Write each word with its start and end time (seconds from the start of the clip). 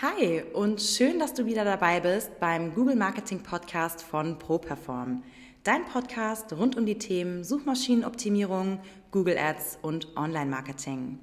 Hi 0.00 0.44
und 0.52 0.80
schön, 0.80 1.18
dass 1.18 1.34
du 1.34 1.44
wieder 1.44 1.64
dabei 1.64 1.98
bist 1.98 2.38
beim 2.38 2.72
Google 2.72 2.94
Marketing 2.94 3.42
Podcast 3.42 4.00
von 4.00 4.38
ProPerform. 4.38 5.24
Dein 5.64 5.84
Podcast 5.86 6.52
rund 6.52 6.76
um 6.76 6.86
die 6.86 6.98
Themen 6.98 7.42
Suchmaschinenoptimierung, 7.42 8.78
Google 9.10 9.36
Ads 9.36 9.80
und 9.82 10.16
Online-Marketing. 10.16 11.18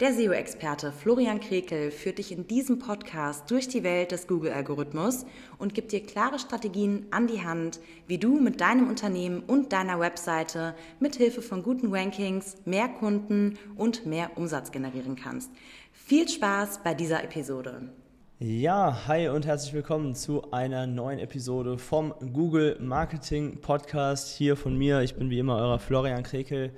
Der 0.00 0.12
SEO-Experte 0.12 0.90
Florian 0.90 1.38
Krekel 1.38 1.92
führt 1.92 2.18
dich 2.18 2.32
in 2.32 2.48
diesem 2.48 2.80
Podcast 2.80 3.48
durch 3.52 3.68
die 3.68 3.84
Welt 3.84 4.10
des 4.10 4.26
Google-Algorithmus 4.26 5.24
und 5.58 5.74
gibt 5.74 5.92
dir 5.92 6.02
klare 6.02 6.40
Strategien 6.40 7.06
an 7.12 7.28
die 7.28 7.44
Hand, 7.44 7.78
wie 8.08 8.18
du 8.18 8.40
mit 8.40 8.60
deinem 8.60 8.88
Unternehmen 8.88 9.44
und 9.46 9.72
deiner 9.72 10.00
Webseite 10.00 10.74
mithilfe 10.98 11.40
von 11.40 11.62
guten 11.62 11.94
Rankings 11.94 12.56
mehr 12.64 12.88
Kunden 12.88 13.60
und 13.76 14.06
mehr 14.06 14.36
Umsatz 14.36 14.72
generieren 14.72 15.14
kannst. 15.14 15.52
Viel 15.92 16.28
Spaß 16.28 16.82
bei 16.82 16.94
dieser 16.94 17.22
Episode. 17.22 17.92
Ja, 18.40 18.96
hi 19.08 19.26
und 19.26 19.46
herzlich 19.46 19.72
willkommen 19.72 20.14
zu 20.14 20.52
einer 20.52 20.86
neuen 20.86 21.18
Episode 21.18 21.76
vom 21.76 22.14
Google 22.32 22.76
Marketing 22.78 23.60
Podcast. 23.60 24.28
Hier 24.28 24.54
von 24.56 24.78
mir, 24.78 25.00
ich 25.00 25.16
bin 25.16 25.28
wie 25.28 25.40
immer 25.40 25.56
euer 25.56 25.80
Florian 25.80 26.22
Krekel, 26.22 26.70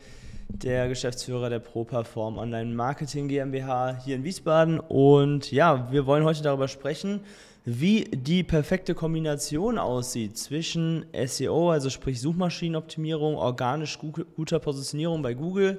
der 0.49 0.89
Geschäftsführer 0.89 1.51
der 1.51 1.59
ProPerform 1.59 2.39
Online 2.39 2.75
Marketing 2.75 3.29
GmbH 3.29 3.99
hier 4.03 4.17
in 4.17 4.25
Wiesbaden. 4.25 4.81
Und 4.81 5.53
ja, 5.53 5.93
wir 5.93 6.07
wollen 6.07 6.25
heute 6.25 6.43
darüber 6.43 6.67
sprechen, 6.67 7.21
wie 7.67 8.05
die 8.05 8.43
perfekte 8.43 8.95
Kombination 8.95 9.77
aussieht 9.77 10.39
zwischen 10.39 11.05
SEO, 11.27 11.73
also 11.73 11.91
sprich 11.91 12.23
Suchmaschinenoptimierung, 12.23 13.35
organisch 13.35 13.99
guter 13.99 14.61
Positionierung 14.61 15.21
bei 15.21 15.35
Google 15.35 15.79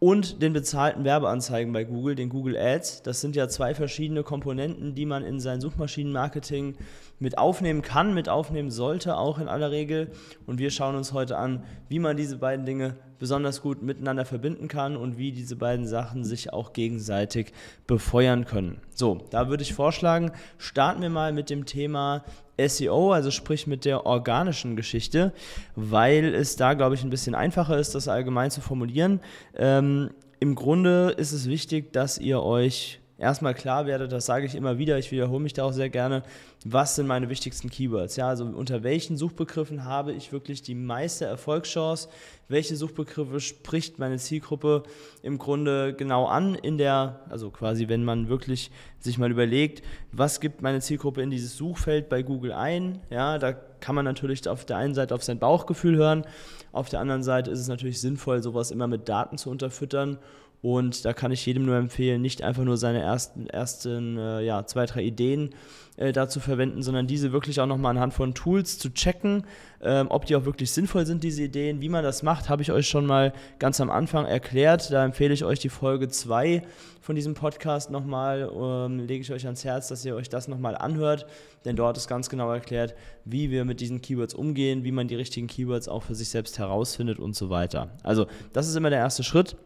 und 0.00 0.42
den 0.42 0.52
bezahlten 0.52 1.04
Werbeanzeigen 1.04 1.72
bei 1.72 1.82
Google, 1.82 2.14
den 2.14 2.28
Google 2.28 2.56
Ads. 2.56 3.02
Das 3.02 3.20
sind 3.20 3.34
ja 3.34 3.48
zwei 3.48 3.74
verschiedene 3.74 4.22
Komponenten, 4.22 4.94
die 4.94 5.06
man 5.06 5.24
in 5.24 5.40
sein 5.40 5.60
Suchmaschinenmarketing 5.60 6.76
mit 7.18 7.36
aufnehmen 7.36 7.82
kann, 7.82 8.14
mit 8.14 8.28
aufnehmen 8.28 8.70
sollte, 8.70 9.16
auch 9.16 9.38
in 9.38 9.48
aller 9.48 9.72
Regel. 9.72 10.12
Und 10.46 10.60
wir 10.60 10.70
schauen 10.70 10.94
uns 10.94 11.12
heute 11.12 11.36
an, 11.36 11.64
wie 11.88 11.98
man 11.98 12.16
diese 12.16 12.36
beiden 12.36 12.64
Dinge 12.64 12.94
besonders 13.18 13.60
gut 13.60 13.82
miteinander 13.82 14.24
verbinden 14.24 14.68
kann 14.68 14.96
und 14.96 15.18
wie 15.18 15.32
diese 15.32 15.56
beiden 15.56 15.86
Sachen 15.88 16.24
sich 16.24 16.52
auch 16.52 16.72
gegenseitig 16.72 17.52
befeuern 17.88 18.44
können. 18.44 18.80
So, 18.94 19.18
da 19.30 19.48
würde 19.48 19.64
ich 19.64 19.74
vorschlagen, 19.74 20.30
starten 20.58 21.02
wir 21.02 21.10
mal 21.10 21.32
mit 21.32 21.50
dem 21.50 21.66
Thema 21.66 22.24
SEO, 22.66 23.12
also 23.12 23.30
sprich 23.30 23.66
mit 23.66 23.84
der 23.84 24.06
organischen 24.06 24.76
Geschichte, 24.76 25.32
weil 25.76 26.34
es 26.34 26.56
da, 26.56 26.74
glaube 26.74 26.94
ich, 26.94 27.04
ein 27.04 27.10
bisschen 27.10 27.34
einfacher 27.34 27.78
ist, 27.78 27.94
das 27.94 28.08
allgemein 28.08 28.50
zu 28.50 28.60
formulieren. 28.60 29.20
Ähm, 29.56 30.10
Im 30.40 30.54
Grunde 30.54 31.14
ist 31.16 31.32
es 31.32 31.48
wichtig, 31.48 31.92
dass 31.92 32.18
ihr 32.18 32.42
euch 32.42 32.97
erstmal 33.18 33.52
klar 33.52 33.86
werdet, 33.86 34.12
das 34.12 34.26
sage 34.26 34.46
ich 34.46 34.54
immer 34.54 34.78
wieder, 34.78 34.96
ich 34.96 35.10
wiederhole 35.10 35.42
mich 35.42 35.52
da 35.52 35.64
auch 35.64 35.72
sehr 35.72 35.90
gerne, 35.90 36.22
was 36.64 36.94
sind 36.94 37.06
meine 37.06 37.28
wichtigsten 37.28 37.68
Keywords? 37.68 38.16
Ja, 38.16 38.28
also 38.28 38.44
unter 38.44 38.82
welchen 38.84 39.16
Suchbegriffen 39.16 39.84
habe 39.84 40.12
ich 40.12 40.32
wirklich 40.32 40.62
die 40.62 40.74
meiste 40.74 41.24
Erfolgschance? 41.24 42.08
Welche 42.48 42.76
Suchbegriffe 42.76 43.40
spricht 43.40 43.98
meine 43.98 44.16
Zielgruppe 44.16 44.84
im 45.22 45.38
Grunde 45.38 45.94
genau 45.94 46.26
an 46.26 46.54
in 46.54 46.78
der, 46.78 47.20
also 47.28 47.50
quasi, 47.50 47.88
wenn 47.88 48.04
man 48.04 48.28
wirklich 48.28 48.70
sich 49.00 49.18
mal 49.18 49.30
überlegt, 49.30 49.82
was 50.12 50.40
gibt 50.40 50.62
meine 50.62 50.80
Zielgruppe 50.80 51.20
in 51.20 51.30
dieses 51.30 51.56
Suchfeld 51.56 52.08
bei 52.08 52.22
Google 52.22 52.52
ein? 52.52 53.00
Ja, 53.10 53.38
da 53.38 53.52
kann 53.52 53.94
man 53.94 54.04
natürlich 54.04 54.48
auf 54.48 54.64
der 54.64 54.78
einen 54.78 54.94
Seite 54.94 55.14
auf 55.14 55.22
sein 55.22 55.38
Bauchgefühl 55.38 55.96
hören, 55.96 56.24
auf 56.72 56.88
der 56.88 57.00
anderen 57.00 57.22
Seite 57.22 57.50
ist 57.50 57.60
es 57.60 57.68
natürlich 57.68 58.00
sinnvoll, 58.00 58.42
sowas 58.42 58.70
immer 58.70 58.86
mit 58.86 59.08
Daten 59.08 59.38
zu 59.38 59.50
unterfüttern 59.50 60.18
und 60.60 61.04
da 61.04 61.12
kann 61.12 61.30
ich 61.30 61.46
jedem 61.46 61.66
nur 61.66 61.76
empfehlen, 61.76 62.20
nicht 62.20 62.42
einfach 62.42 62.64
nur 62.64 62.76
seine 62.76 63.00
ersten, 63.00 63.46
ersten 63.46 64.18
äh, 64.18 64.42
ja, 64.42 64.66
zwei, 64.66 64.86
drei 64.86 65.02
Ideen 65.02 65.50
äh, 65.98 66.12
dazu 66.12 66.40
verwenden, 66.40 66.82
sondern 66.82 67.06
diese 67.06 67.32
wirklich 67.32 67.60
auch 67.60 67.66
nochmal 67.66 67.90
anhand 67.90 68.14
von 68.14 68.34
Tools 68.34 68.78
zu 68.78 68.90
checken, 68.90 69.44
ähm, 69.80 70.06
ob 70.10 70.26
die 70.26 70.34
auch 70.34 70.44
wirklich 70.44 70.72
sinnvoll 70.72 71.06
sind, 71.06 71.22
diese 71.22 71.44
Ideen. 71.44 71.80
Wie 71.80 71.88
man 71.88 72.02
das 72.02 72.22
macht, 72.22 72.48
habe 72.48 72.62
ich 72.62 72.72
euch 72.72 72.88
schon 72.88 73.06
mal 73.06 73.32
ganz 73.58 73.80
am 73.80 73.90
Anfang 73.90 74.24
erklärt. 74.24 74.90
Da 74.90 75.04
empfehle 75.04 75.32
ich 75.32 75.44
euch 75.44 75.60
die 75.60 75.68
Folge 75.68 76.08
2 76.08 76.62
von 77.00 77.14
diesem 77.14 77.34
Podcast 77.34 77.90
nochmal, 77.90 78.50
ähm, 78.52 78.98
lege 78.98 79.22
ich 79.22 79.32
euch 79.32 79.44
ans 79.44 79.64
Herz, 79.64 79.88
dass 79.88 80.04
ihr 80.04 80.14
euch 80.16 80.28
das 80.28 80.48
nochmal 80.48 80.76
anhört, 80.76 81.26
denn 81.64 81.76
dort 81.76 81.96
ist 81.96 82.08
ganz 82.08 82.28
genau 82.28 82.50
erklärt, 82.52 82.94
wie 83.24 83.50
wir 83.50 83.64
mit 83.64 83.80
diesen 83.80 84.02
Keywords 84.02 84.34
umgehen, 84.34 84.84
wie 84.84 84.92
man 84.92 85.08
die 85.08 85.14
richtigen 85.14 85.46
Keywords 85.46 85.88
auch 85.88 86.02
für 86.02 86.14
sich 86.14 86.28
selbst 86.28 86.58
herausfindet 86.58 87.18
und 87.18 87.34
so 87.34 87.48
weiter. 87.48 87.90
Also 88.02 88.26
das 88.52 88.68
ist 88.68 88.76
immer 88.76 88.90
der 88.90 88.98
erste 88.98 89.22
Schritt. 89.22 89.56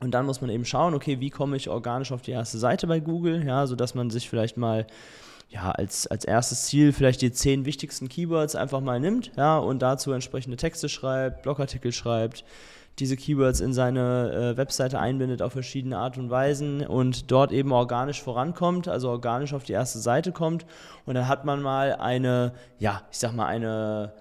Und 0.00 0.12
dann 0.12 0.26
muss 0.26 0.40
man 0.40 0.50
eben 0.50 0.64
schauen, 0.64 0.94
okay, 0.94 1.20
wie 1.20 1.30
komme 1.30 1.56
ich 1.56 1.68
organisch 1.68 2.12
auf 2.12 2.22
die 2.22 2.32
erste 2.32 2.58
Seite 2.58 2.86
bei 2.86 3.00
Google, 3.00 3.46
ja, 3.46 3.66
sodass 3.66 3.94
man 3.94 4.10
sich 4.10 4.28
vielleicht 4.28 4.56
mal 4.56 4.86
ja, 5.50 5.70
als, 5.70 6.06
als 6.06 6.24
erstes 6.24 6.64
Ziel 6.64 6.92
vielleicht 6.92 7.22
die 7.22 7.30
zehn 7.30 7.64
wichtigsten 7.64 8.08
Keywords 8.08 8.56
einfach 8.56 8.80
mal 8.80 8.98
nimmt, 8.98 9.30
ja, 9.36 9.56
und 9.58 9.80
dazu 9.82 10.12
entsprechende 10.12 10.56
Texte 10.56 10.88
schreibt, 10.88 11.42
Blogartikel 11.42 11.92
schreibt, 11.92 12.44
diese 12.98 13.16
Keywords 13.16 13.60
in 13.60 13.72
seine 13.72 14.52
äh, 14.52 14.56
Webseite 14.56 15.00
einbindet 15.00 15.42
auf 15.42 15.52
verschiedene 15.52 15.98
Art 15.98 16.16
und 16.16 16.30
Weisen 16.30 16.86
und 16.86 17.30
dort 17.30 17.50
eben 17.50 17.72
organisch 17.72 18.22
vorankommt, 18.22 18.88
also 18.88 19.10
organisch 19.10 19.52
auf 19.52 19.64
die 19.64 19.72
erste 19.72 19.98
Seite 19.98 20.32
kommt. 20.32 20.64
Und 21.04 21.14
dann 21.14 21.26
hat 21.26 21.44
man 21.44 21.60
mal 21.60 21.96
eine, 21.96 22.52
ja, 22.78 23.02
ich 23.10 23.18
sag 23.18 23.34
mal 23.34 23.46
eine 23.46 24.12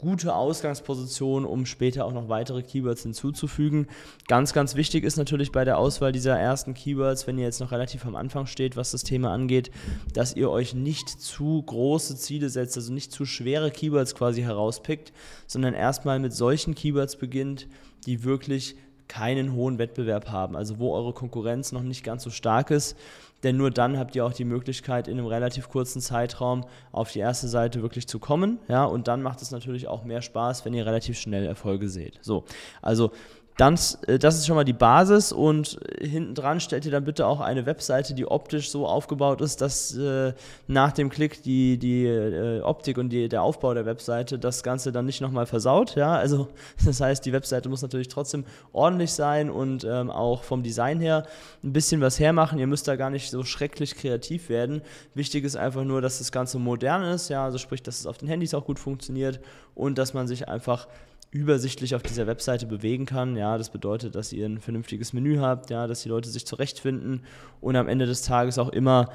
gute 0.00 0.34
Ausgangsposition, 0.34 1.44
um 1.44 1.66
später 1.66 2.06
auch 2.06 2.12
noch 2.12 2.28
weitere 2.30 2.62
Keywords 2.62 3.02
hinzuzufügen. 3.02 3.86
Ganz, 4.28 4.54
ganz 4.54 4.74
wichtig 4.74 5.04
ist 5.04 5.18
natürlich 5.18 5.52
bei 5.52 5.64
der 5.64 5.76
Auswahl 5.76 6.10
dieser 6.10 6.38
ersten 6.38 6.72
Keywords, 6.72 7.26
wenn 7.26 7.38
ihr 7.38 7.44
jetzt 7.44 7.60
noch 7.60 7.70
relativ 7.70 8.06
am 8.06 8.16
Anfang 8.16 8.46
steht, 8.46 8.76
was 8.76 8.92
das 8.92 9.02
Thema 9.02 9.32
angeht, 9.32 9.70
dass 10.14 10.34
ihr 10.34 10.50
euch 10.50 10.74
nicht 10.74 11.08
zu 11.08 11.62
große 11.62 12.16
Ziele 12.16 12.48
setzt, 12.48 12.76
also 12.76 12.92
nicht 12.92 13.12
zu 13.12 13.26
schwere 13.26 13.70
Keywords 13.70 14.14
quasi 14.14 14.40
herauspickt, 14.40 15.12
sondern 15.46 15.74
erstmal 15.74 16.18
mit 16.18 16.32
solchen 16.32 16.74
Keywords 16.74 17.16
beginnt, 17.16 17.68
die 18.06 18.24
wirklich 18.24 18.76
keinen 19.06 19.52
hohen 19.54 19.78
Wettbewerb 19.78 20.30
haben, 20.30 20.56
also 20.56 20.78
wo 20.78 20.94
eure 20.94 21.12
Konkurrenz 21.12 21.72
noch 21.72 21.82
nicht 21.82 22.04
ganz 22.04 22.22
so 22.22 22.30
stark 22.30 22.70
ist 22.70 22.96
denn 23.42 23.56
nur 23.56 23.70
dann 23.70 23.98
habt 23.98 24.14
ihr 24.16 24.24
auch 24.24 24.32
die 24.32 24.44
Möglichkeit, 24.44 25.08
in 25.08 25.18
einem 25.18 25.26
relativ 25.26 25.68
kurzen 25.68 26.00
Zeitraum 26.00 26.64
auf 26.92 27.12
die 27.12 27.20
erste 27.20 27.48
Seite 27.48 27.82
wirklich 27.82 28.06
zu 28.06 28.18
kommen. 28.18 28.58
Ja, 28.68 28.84
und 28.84 29.08
dann 29.08 29.22
macht 29.22 29.42
es 29.42 29.50
natürlich 29.50 29.88
auch 29.88 30.04
mehr 30.04 30.22
Spaß, 30.22 30.64
wenn 30.64 30.74
ihr 30.74 30.86
relativ 30.86 31.18
schnell 31.18 31.46
Erfolge 31.46 31.88
seht. 31.88 32.18
So, 32.22 32.44
also 32.82 33.12
dann, 33.60 33.78
äh, 34.06 34.18
das 34.18 34.36
ist 34.36 34.46
schon 34.46 34.56
mal 34.56 34.64
die 34.64 34.72
Basis 34.72 35.32
und 35.32 35.78
hinten 36.00 36.34
dran 36.34 36.60
stellt 36.60 36.86
ihr 36.86 36.90
dann 36.90 37.04
bitte 37.04 37.26
auch 37.26 37.40
eine 37.40 37.66
Webseite, 37.66 38.14
die 38.14 38.26
optisch 38.26 38.70
so 38.70 38.86
aufgebaut 38.86 39.42
ist, 39.42 39.60
dass 39.60 39.94
äh, 39.96 40.32
nach 40.66 40.92
dem 40.92 41.10
Klick 41.10 41.42
die, 41.42 41.78
die 41.78 42.06
äh, 42.06 42.62
Optik 42.62 42.96
und 42.96 43.10
die, 43.10 43.28
der 43.28 43.42
Aufbau 43.42 43.74
der 43.74 43.84
Webseite 43.84 44.38
das 44.38 44.62
Ganze 44.62 44.92
dann 44.92 45.04
nicht 45.04 45.20
nochmal 45.20 45.44
versaut. 45.44 45.94
Ja? 45.94 46.14
Also 46.14 46.48
das 46.84 47.00
heißt, 47.02 47.24
die 47.26 47.32
Webseite 47.34 47.68
muss 47.68 47.82
natürlich 47.82 48.08
trotzdem 48.08 48.44
ordentlich 48.72 49.12
sein 49.12 49.50
und 49.50 49.84
ähm, 49.84 50.10
auch 50.10 50.42
vom 50.42 50.62
Design 50.62 51.00
her 51.00 51.26
ein 51.62 51.74
bisschen 51.74 52.00
was 52.00 52.18
hermachen. 52.18 52.58
Ihr 52.58 52.66
müsst 52.66 52.88
da 52.88 52.96
gar 52.96 53.10
nicht 53.10 53.30
so 53.30 53.44
schrecklich 53.44 53.94
kreativ 53.94 54.48
werden. 54.48 54.80
Wichtig 55.14 55.44
ist 55.44 55.56
einfach 55.56 55.84
nur, 55.84 56.00
dass 56.00 56.18
das 56.18 56.32
Ganze 56.32 56.58
modern 56.58 57.02
ist, 57.02 57.28
ja, 57.28 57.44
also 57.44 57.58
sprich, 57.58 57.82
dass 57.82 58.00
es 58.00 58.06
auf 58.06 58.16
den 58.16 58.28
Handys 58.28 58.54
auch 58.54 58.64
gut 58.64 58.78
funktioniert 58.78 59.40
und 59.74 59.98
dass 59.98 60.14
man 60.14 60.26
sich 60.26 60.48
einfach 60.48 60.86
übersichtlich 61.30 61.94
auf 61.94 62.02
dieser 62.02 62.26
Webseite 62.26 62.66
bewegen 62.66 63.06
kann. 63.06 63.36
Ja, 63.36 63.56
das 63.56 63.70
bedeutet, 63.70 64.14
dass 64.14 64.32
ihr 64.32 64.46
ein 64.46 64.58
vernünftiges 64.58 65.12
Menü 65.12 65.38
habt, 65.38 65.70
ja, 65.70 65.86
dass 65.86 66.02
die 66.02 66.08
Leute 66.08 66.28
sich 66.28 66.46
zurechtfinden 66.46 67.22
und 67.60 67.76
am 67.76 67.88
Ende 67.88 68.06
des 68.06 68.22
Tages 68.22 68.58
auch 68.58 68.70
immer 68.70 69.10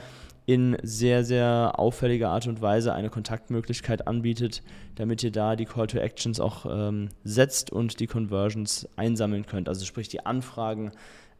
in 0.45 0.77
sehr, 0.83 1.23
sehr 1.23 1.73
auffälliger 1.77 2.29
Art 2.29 2.47
und 2.47 2.61
Weise 2.61 2.93
eine 2.93 3.09
Kontaktmöglichkeit 3.09 4.07
anbietet, 4.07 4.61
damit 4.93 5.23
ihr 5.23 5.31
da 5.31 5.55
die 5.55 5.65
Call 5.65 5.87
to 5.87 5.97
Actions 5.97 6.39
auch 6.39 6.65
ähm, 6.69 7.09
setzt 7.23 7.71
und 7.71 7.99
die 7.99 8.07
Conversions 8.07 8.87
einsammeln 8.95 9.45
könnt. 9.45 9.67
Also 9.67 9.85
sprich 9.85 10.07
die 10.07 10.25
Anfragen 10.25 10.91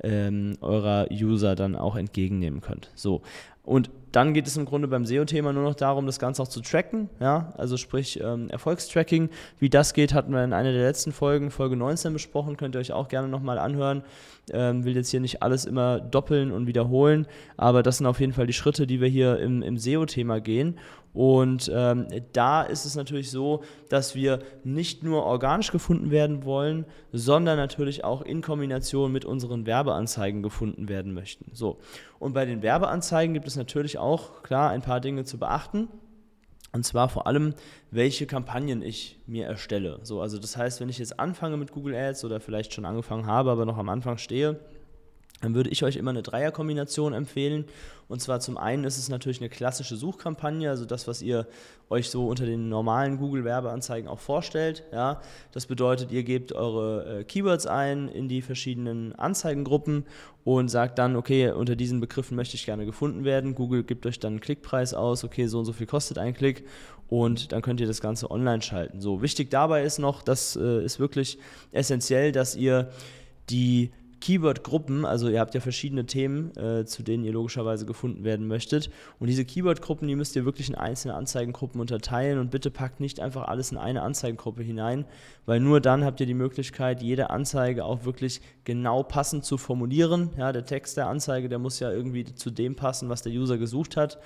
ähm, 0.01 0.57
eurer 0.61 1.07
User 1.11 1.55
dann 1.55 1.75
auch 1.75 1.95
entgegennehmen 1.95 2.61
könnt. 2.61 2.89
So. 2.95 3.21
Und 3.63 3.91
dann 4.15 4.33
geht 4.33 4.47
es 4.47 4.55
im 4.55 4.63
Grunde 4.63 4.87
beim 4.87 5.05
SEO-Thema 5.05 5.51
nur 5.51 5.63
noch 5.63 5.75
darum, 5.75 6.05
das 6.05 6.19
Ganze 6.19 6.41
auch 6.41 6.47
zu 6.47 6.61
tracken, 6.61 7.09
ja, 7.19 7.53
also 7.57 7.75
sprich 7.75 8.19
ähm, 8.23 8.49
Erfolgstracking. 8.49 9.29
Wie 9.59 9.69
das 9.69 9.93
geht, 9.93 10.13
hatten 10.13 10.31
wir 10.31 10.43
in 10.43 10.53
einer 10.53 10.71
der 10.71 10.83
letzten 10.83 11.11
Folgen, 11.11 11.51
Folge 11.51 11.75
19 11.75 12.13
besprochen, 12.13 12.55
könnt 12.55 12.75
ihr 12.75 12.79
euch 12.79 12.93
auch 12.93 13.09
gerne 13.09 13.27
nochmal 13.27 13.59
anhören. 13.59 14.03
Ähm, 14.51 14.85
will 14.85 14.95
jetzt 14.95 15.09
hier 15.09 15.19
nicht 15.19 15.43
alles 15.43 15.65
immer 15.65 15.99
doppeln 15.99 16.51
und 16.51 16.67
wiederholen, 16.67 17.27
aber 17.57 17.83
das 17.83 17.97
sind 17.97 18.05
auf 18.05 18.19
jeden 18.19 18.31
Fall 18.31 18.47
die 18.47 18.53
Schritte, 18.53 18.87
die 18.87 19.01
wir 19.01 19.09
hier 19.09 19.39
im, 19.39 19.61
im 19.61 19.77
SEO-Thema 19.77 20.39
gehen. 20.39 20.77
Und 21.15 21.71
ähm, 21.73 22.07
da 22.33 22.61
ist 22.61 22.85
es 22.85 22.95
natürlich 22.95 23.31
so, 23.31 23.63
dass 23.87 24.15
wir 24.15 24.39
nicht 24.65 25.01
nur 25.01 25.23
organisch 25.23 25.71
gefunden 25.71 26.11
werden 26.11 26.43
wollen, 26.43 26.85
sondern 27.13 27.57
natürlich 27.57 28.03
auch 28.03 28.21
in 28.21 28.41
Kombination 28.41 29.13
mit 29.13 29.23
unseren 29.23 29.65
Werbeanzeigen 29.65 30.43
gefunden 30.43 30.89
werden 30.89 31.13
möchten. 31.13 31.51
So. 31.53 31.79
Und 32.19 32.33
bei 32.33 32.45
den 32.45 32.61
Werbeanzeigen 32.61 33.33
gibt 33.33 33.47
es 33.47 33.55
natürlich 33.55 33.97
auch 33.97 34.43
klar 34.43 34.71
ein 34.71 34.81
paar 34.81 34.99
Dinge 34.99 35.23
zu 35.23 35.39
beachten. 35.39 35.87
Und 36.73 36.83
zwar 36.83 37.07
vor 37.07 37.25
allem, 37.25 37.53
welche 37.89 38.25
Kampagnen 38.27 38.81
ich 38.81 39.17
mir 39.25 39.45
erstelle. 39.45 39.99
So, 40.03 40.19
also 40.19 40.37
das 40.37 40.57
heißt, 40.57 40.81
wenn 40.81 40.89
ich 40.89 40.97
jetzt 40.97 41.17
anfange 41.17 41.55
mit 41.55 41.71
Google 41.71 41.95
Ads 41.95 42.25
oder 42.25 42.41
vielleicht 42.41 42.73
schon 42.73 42.83
angefangen 42.83 43.25
habe, 43.25 43.49
aber 43.51 43.65
noch 43.65 43.77
am 43.77 43.87
Anfang 43.87 44.17
stehe, 44.17 44.59
dann 45.45 45.55
würde 45.55 45.69
ich 45.69 45.83
euch 45.83 45.95
immer 45.95 46.09
eine 46.09 46.23
Dreierkombination 46.23 47.13
empfehlen. 47.13 47.65
Und 48.07 48.21
zwar 48.21 48.39
zum 48.39 48.57
einen 48.57 48.83
ist 48.83 48.97
es 48.97 49.09
natürlich 49.09 49.39
eine 49.39 49.49
klassische 49.49 49.95
Suchkampagne, 49.95 50.69
also 50.69 50.85
das, 50.85 51.07
was 51.07 51.21
ihr 51.21 51.47
euch 51.89 52.09
so 52.09 52.27
unter 52.27 52.45
den 52.45 52.67
normalen 52.67 53.17
Google-Werbeanzeigen 53.17 54.09
auch 54.09 54.19
vorstellt. 54.19 54.83
Ja, 54.91 55.21
das 55.51 55.65
bedeutet, 55.67 56.11
ihr 56.11 56.23
gebt 56.23 56.53
eure 56.53 57.19
äh, 57.19 57.23
Keywords 57.23 57.67
ein 57.67 58.07
in 58.09 58.27
die 58.27 58.41
verschiedenen 58.41 59.13
Anzeigengruppen 59.13 60.05
und 60.43 60.69
sagt 60.69 60.99
dann, 60.99 61.15
okay, 61.15 61.51
unter 61.51 61.75
diesen 61.75 61.99
Begriffen 61.99 62.35
möchte 62.35 62.55
ich 62.55 62.65
gerne 62.65 62.85
gefunden 62.85 63.23
werden. 63.23 63.55
Google 63.55 63.83
gibt 63.83 64.05
euch 64.05 64.19
dann 64.19 64.33
einen 64.33 64.41
Klickpreis 64.41 64.93
aus, 64.93 65.23
okay, 65.23 65.47
so 65.47 65.59
und 65.59 65.65
so 65.65 65.73
viel 65.73 65.87
kostet 65.87 66.17
ein 66.17 66.33
Klick 66.33 66.63
und 67.07 67.51
dann 67.51 67.61
könnt 67.61 67.79
ihr 67.79 67.87
das 67.87 68.01
Ganze 68.01 68.31
online 68.31 68.61
schalten. 68.61 68.99
So, 68.99 69.21
wichtig 69.21 69.51
dabei 69.51 69.83
ist 69.83 69.99
noch, 69.99 70.23
das 70.23 70.55
äh, 70.55 70.83
ist 70.83 70.99
wirklich 70.99 71.37
essentiell, 71.71 72.31
dass 72.31 72.55
ihr 72.55 72.89
die 73.49 73.91
Keyword-Gruppen, 74.25 75.05
also 75.05 75.29
ihr 75.29 75.39
habt 75.39 75.53
ja 75.53 75.61
verschiedene 75.61 76.07
Themen, 76.07 76.49
äh, 76.57 76.83
zu 76.85 77.03
denen 77.03 77.23
ihr 77.23 77.31
logischerweise 77.31 77.85
gefunden 77.85 78.23
werden 78.23 78.47
möchtet. 78.47 78.89
Und 79.19 79.27
diese 79.27 79.45
Keyword-Gruppen, 79.45 80.07
die 80.07 80.15
müsst 80.15 80.35
ihr 80.35 80.45
wirklich 80.45 80.67
in 80.67 80.73
einzelne 80.73 81.13
Anzeigengruppen 81.13 81.79
unterteilen 81.79 82.39
und 82.39 82.49
bitte 82.49 82.71
packt 82.71 82.99
nicht 82.99 83.19
einfach 83.19 83.47
alles 83.47 83.71
in 83.71 83.77
eine 83.77 84.01
Anzeigengruppe 84.01 84.63
hinein, 84.63 85.05
weil 85.45 85.59
nur 85.59 85.79
dann 85.79 86.03
habt 86.03 86.19
ihr 86.21 86.25
die 86.25 86.33
Möglichkeit, 86.33 87.03
jede 87.03 87.29
Anzeige 87.29 87.85
auch 87.85 88.03
wirklich 88.03 88.41
genau 88.63 89.03
passend 89.03 89.45
zu 89.45 89.59
formulieren. 89.59 90.31
Ja, 90.39 90.51
der 90.51 90.65
Text 90.65 90.97
der 90.97 91.05
Anzeige, 91.05 91.47
der 91.47 91.59
muss 91.59 91.79
ja 91.79 91.91
irgendwie 91.91 92.25
zu 92.25 92.49
dem 92.49 92.75
passen, 92.75 93.09
was 93.09 93.21
der 93.21 93.31
User 93.31 93.59
gesucht 93.59 93.95
hat. 93.95 94.17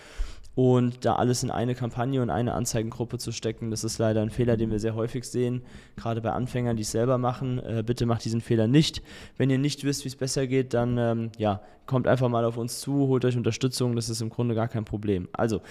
Und 0.62 1.06
da 1.06 1.16
alles 1.16 1.42
in 1.42 1.52
eine 1.52 1.74
Kampagne 1.74 2.22
und 2.22 2.30
eine 2.30 2.54
Anzeigengruppe 2.54 3.18
zu 3.18 3.32
stecken, 3.32 3.72
das 3.72 3.86
ist 3.86 3.98
leider 3.98 4.22
ein 4.22 4.30
Fehler, 4.30 4.58
den 4.58 4.72
wir 4.72 4.80
sehr 4.82 4.94
häufig 4.94 5.24
sehen, 5.24 5.62
gerade 5.96 6.20
bei 6.20 6.34
Anfängern, 6.34 6.76
die 6.76 6.82
es 6.82 6.92
selber 6.92 7.18
machen. 7.18 7.60
Äh, 7.60 7.82
bitte 7.82 8.06
macht 8.06 8.26
diesen 8.26 8.42
Fehler 8.42 8.68
nicht. 8.68 9.02
Wenn 9.38 9.50
ihr 9.50 9.58
nicht 9.58 9.86
wisst, 9.86 10.04
wie 10.04 10.10
es 10.10 10.18
besser 10.18 10.48
geht, 10.48 10.74
dann 10.74 10.98
ähm, 10.98 11.32
ja, 11.38 11.62
kommt 11.86 12.10
einfach 12.10 12.28
mal 12.28 12.44
auf 12.44 12.58
uns 12.58 12.82
zu, 12.82 13.08
holt 13.08 13.24
euch 13.24 13.38
Unterstützung, 13.38 13.96
das 13.96 14.10
ist 14.10 14.20
im 14.20 14.30
Grunde 14.30 14.54
gar 14.54 14.68
kein 14.68 14.84
Problem. 14.84 15.30
Also, 15.32 15.62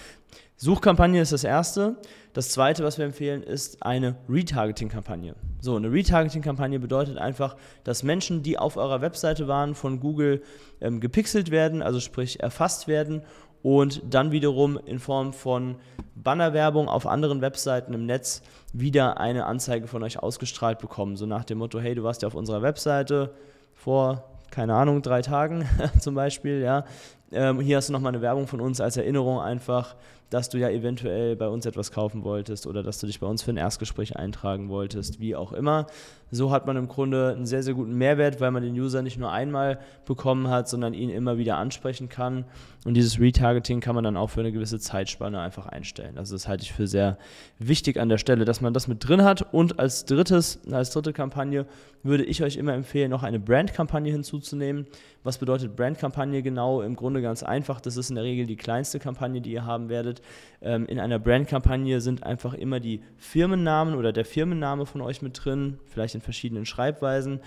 Suchkampagne 0.57 1.21
ist 1.21 1.33
das 1.33 1.45
erste. 1.45 1.97
Das 2.33 2.51
zweite, 2.51 2.83
was 2.83 2.99
wir 2.99 3.05
empfehlen, 3.05 3.45
ist 3.45 3.83
eine 3.85 4.17
Retargeting-Kampagne. 4.29 5.37
So, 5.61 5.77
eine 5.77 5.93
Retargeting-Kampagne 5.93 6.81
bedeutet 6.81 7.19
einfach, 7.19 7.57
dass 7.85 8.03
Menschen, 8.03 8.43
die 8.43 8.59
auf 8.59 8.77
eurer 8.77 9.01
Webseite 9.01 9.47
waren, 9.47 9.77
von 9.77 10.01
Google 10.01 10.43
ähm, 10.81 10.99
gepixelt 10.99 11.53
werden, 11.53 11.83
also 11.83 12.01
sprich 12.01 12.41
erfasst 12.41 12.89
werden 12.89 13.23
und 13.63 14.03
dann 14.09 14.31
wiederum 14.31 14.79
in 14.85 14.99
Form 14.99 15.33
von 15.33 15.77
Bannerwerbung 16.15 16.89
auf 16.89 17.07
anderen 17.07 17.41
Webseiten 17.41 17.95
im 17.95 18.07
Netz 18.07 18.43
wieder 18.73 19.19
eine 19.19 19.47
Anzeige 19.47 19.87
von 19.87 20.03
euch 20.03 20.19
ausgestrahlt 20.19 20.79
bekommen. 20.79 21.17
So 21.17 21.27
nach 21.27 21.45
dem 21.45 21.59
Motto, 21.59 21.81
hey, 21.81 21.95
du 21.95 22.03
warst 22.03 22.23
ja 22.23 22.29
auf 22.29 22.35
unserer 22.35 22.63
Webseite 22.63 23.35
vor, 23.75 24.25
keine 24.51 24.75
Ahnung, 24.75 25.03
drei 25.03 25.23
Tagen 25.23 25.69
zum 26.01 26.15
Beispiel, 26.15 26.61
ja. 26.61 26.85
Ähm, 27.31 27.61
hier 27.61 27.77
hast 27.77 27.89
du 27.89 27.93
nochmal 27.93 28.13
eine 28.13 28.23
Werbung 28.23 28.47
von 28.47 28.61
uns 28.61 28.81
als 28.81 28.97
Erinnerung 28.97 29.41
einfach 29.41 29.97
dass 30.31 30.49
du 30.49 30.59
ja 30.59 30.69
eventuell 30.69 31.37
bei 31.37 31.49
uns 31.49 31.65
etwas 31.67 31.91
kaufen 31.91 32.25
wolltest 32.25 32.67
oder 32.67 32.83
dass 32.83 32.99
du 32.99 33.07
dich 33.07 33.21
bei 33.21 33.27
uns 33.27 33.43
für 33.43 33.53
ein 33.53 33.57
Erstgespräch 33.57 34.17
eintragen 34.17 34.69
wolltest, 34.69 35.21
wie 35.21 35.35
auch 35.35 35.53
immer. 35.53 35.87
So 36.31 36.51
hat 36.51 36.67
man 36.67 36.77
im 36.77 36.89
Grunde 36.89 37.35
einen 37.35 37.47
sehr, 37.47 37.63
sehr 37.63 37.73
guten 37.73 37.95
Mehrwert, 37.95 38.41
weil 38.41 38.51
man 38.51 38.63
den 38.63 38.75
User 38.75 39.01
nicht 39.01 39.19
nur 39.19 39.33
einmal 39.33 39.79
bekommen 40.05 40.49
hat, 40.49 40.69
sondern 40.69 40.93
ihn 40.93 41.09
immer 41.09 41.39
wieder 41.39 41.57
ansprechen 41.57 42.11
kann. 42.11 42.45
Und 42.85 42.95
dieses 42.95 43.19
Retargeting 43.19 43.81
kann 43.81 43.95
man 43.95 44.05
dann 44.05 44.17
auch 44.17 44.29
für 44.29 44.41
eine 44.41 44.53
gewisse 44.53 44.79
Zeitspanne 44.79 45.41
einfach 45.41 45.67
einstellen. 45.67 46.19
Also 46.19 46.35
das 46.35 46.47
halte 46.47 46.65
ich 46.65 46.73
für 46.73 46.87
sehr 46.87 47.19
wichtig 47.59 47.99
an 47.99 48.09
der 48.09 48.19
Stelle, 48.19 48.45
dass 48.45 48.61
man 48.61 48.75
das 48.75 48.89
mit 48.89 49.07
drin 49.09 49.25
hat. 49.25 49.53
Und 49.53 49.79
als 49.79 50.05
drittes, 50.05 50.61
als 50.71 50.91
dritte 50.91 51.13
Kampagne 51.13 51.67
würde 52.03 52.25
ich 52.25 52.43
euch 52.43 52.57
immer 52.57 52.75
empfehlen, 52.75 53.11
noch 53.11 53.23
eine 53.23 53.41
Brandkampagne 53.41 54.13
hinzuzunehmen. 54.13 54.87
Was 55.25 55.39
bedeutet 55.39 55.77
Brandkampagne 55.77 56.43
genau? 56.43 56.83
Im 56.83 56.95
Grunde 56.95 57.21
ganz 57.21 57.43
einfach. 57.43 57.81
Das 57.81 57.97
ist 57.97 58.11
in 58.11 58.17
der 58.17 58.25
Regel 58.25 58.47
die 58.47 58.57
kleinste 58.57 58.99
Kampagne, 58.99 59.41
die 59.41 59.53
ihr 59.53 59.65
haben 59.65 59.89
werdet. 59.89 60.18
Ähm, 60.61 60.87
in 60.87 60.99
einer 60.99 61.19
Brandkampagne 61.19 62.01
sind 62.01 62.23
einfach 62.23 62.55
immer 62.55 62.81
die 62.81 63.01
Firmennamen 63.17 63.95
oder 63.95 64.13
der 64.13 64.25
Firmenname 64.25 64.87
von 64.87 65.01
euch 65.01 65.23
mit 65.23 65.45
drin, 65.45 65.79
vielleicht 65.87 66.15
in 66.15 66.21
verschiedenen 66.21 66.67
Schreibweisen. 66.67 67.41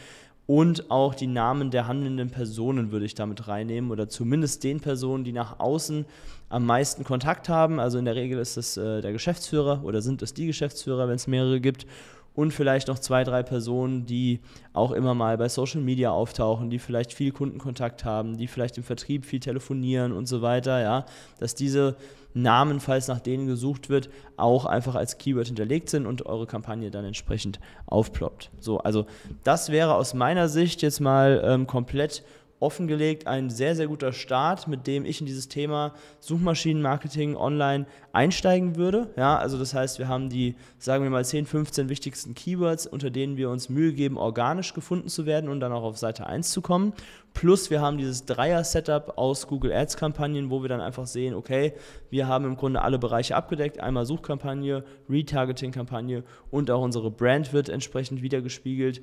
Und 0.48 0.92
auch 0.92 1.16
die 1.16 1.28
Namen 1.28 1.72
der 1.72 1.88
handelnden 1.88 2.30
Personen 2.30 2.92
würde 2.92 3.06
ich 3.06 3.16
damit 3.16 3.48
reinnehmen 3.48 3.92
oder 3.92 4.10
zumindest 4.10 4.64
den 4.64 4.80
Personen, 4.80 5.24
die 5.24 5.32
nach 5.32 5.60
außen 5.60 6.06
am 6.50 6.66
meisten 6.66 7.04
Kontakt 7.04 7.48
haben. 7.48 7.80
Also 7.80 7.98
in 7.98 8.06
der 8.06 8.16
Regel 8.16 8.40
ist 8.40 8.58
es 8.58 8.76
äh, 8.76 9.02
der 9.02 9.14
Geschäftsführer 9.14 9.82
oder 9.84 10.02
sind 10.02 10.22
es 10.22 10.34
die 10.34 10.48
Geschäftsführer, 10.48 11.08
wenn 11.08 11.16
es 11.16 11.28
mehrere 11.28 11.62
gibt 11.62 11.86
und 12.34 12.52
vielleicht 12.54 12.88
noch 12.88 13.00
zwei, 13.00 13.24
drei 13.24 13.44
Personen, 13.44 14.06
die 14.06 14.40
auch 14.74 14.92
immer 14.92 15.14
mal 15.14 15.38
bei 15.38 15.50
Social 15.50 15.82
Media 15.82 16.12
auftauchen, 16.12 16.70
die 16.70 16.80
vielleicht 16.80 17.14
viel 17.14 17.32
Kundenkontakt 17.32 18.06
haben, 18.06 18.38
die 18.38 18.48
vielleicht 18.48 18.78
im 18.78 18.84
Vertrieb 18.84 19.26
viel 19.26 19.40
telefonieren 19.40 20.12
und 20.14 20.28
so 20.28 20.42
weiter, 20.42 20.82
ja, 20.82 21.06
dass 21.40 21.56
diese 21.56 21.98
Namen, 22.34 22.80
falls 22.80 23.08
nach 23.08 23.20
denen 23.20 23.48
gesucht 23.48 23.90
wird, 23.90 24.10
auch 24.38 24.66
einfach 24.66 24.96
als 24.96 25.18
Keyword 25.18 25.48
hinterlegt 25.48 25.90
sind 25.90 26.06
und 26.06 26.26
eure 26.26 26.48
Kampagne 26.48 26.92
dann 26.92 27.06
entsprechend 27.06 27.60
aufploppt. 27.86 28.52
So, 28.60 28.80
also 28.80 29.06
das 29.44 29.70
wäre 29.70 29.96
aus 29.96 30.14
meiner 30.14 30.50
Sicht 30.50 30.82
jetzt 30.82 31.00
mal 31.00 31.42
ähm, 31.44 31.68
komplett 31.68 32.24
offengelegt 32.62 33.28
ein 33.28 33.50
sehr, 33.50 33.76
sehr 33.76 33.88
guter 33.88 34.14
Start, 34.14 34.68
mit 34.68 34.88
dem 34.88 35.04
ich 35.04 35.20
in 35.20 35.26
dieses 35.26 35.50
Thema 35.50 35.94
Suchmaschinenmarketing 36.20 37.36
online 37.36 37.88
einsteigen 38.14 38.76
würde. 38.76 39.10
Ja, 39.18 39.38
also 39.38 39.58
das 39.58 39.74
heißt, 39.74 39.98
wir 40.00 40.08
haben 40.08 40.30
die, 40.30 40.56
sagen 40.78 41.04
wir 41.04 41.10
mal, 41.10 41.26
10, 41.26 41.48
15 41.48 41.90
wichtigsten 41.90 42.36
Keywords, 42.36 42.86
unter 42.86 43.10
denen 43.10 43.36
wir 43.36 43.50
uns 43.50 43.68
Mühe 43.68 43.94
geben, 43.94 44.18
organisch 44.18 44.74
gefunden 44.74 45.10
zu 45.10 45.26
werden 45.26 45.50
und 45.50 45.60
dann 45.60 45.72
auch 45.74 45.84
auf 45.84 45.98
Seite 45.98 46.28
1 46.28 46.52
zu 46.52 46.62
kommen. 46.62 46.94
Plus 47.34 47.72
wir 47.72 47.82
haben 47.82 47.98
dieses 47.98 48.26
Dreier-Setup 48.26 49.18
aus 49.18 49.48
Google 49.48 49.74
Ads-Kampagnen, 49.74 50.52
wo 50.52 50.62
wir 50.62 50.70
dann 50.70 50.82
einfach 50.82 51.08
sehen, 51.08 51.34
okay, 51.34 51.74
wir 52.12 52.28
haben 52.28 52.46
im 52.46 52.58
Grunde 52.58 52.82
alle 52.82 53.00
Bereiche 53.00 53.36
abgedeckt. 53.36 53.80
Einmal 53.80 54.06
Suchkampagne, 54.06 54.84
Retargeting-Kampagne 55.10 56.24
und 56.52 56.70
auch 56.70 56.82
unsere 56.82 57.10
Brand 57.10 57.54
wird 57.54 57.70
entsprechend 57.70 58.22
wiedergespiegelt 58.22 59.02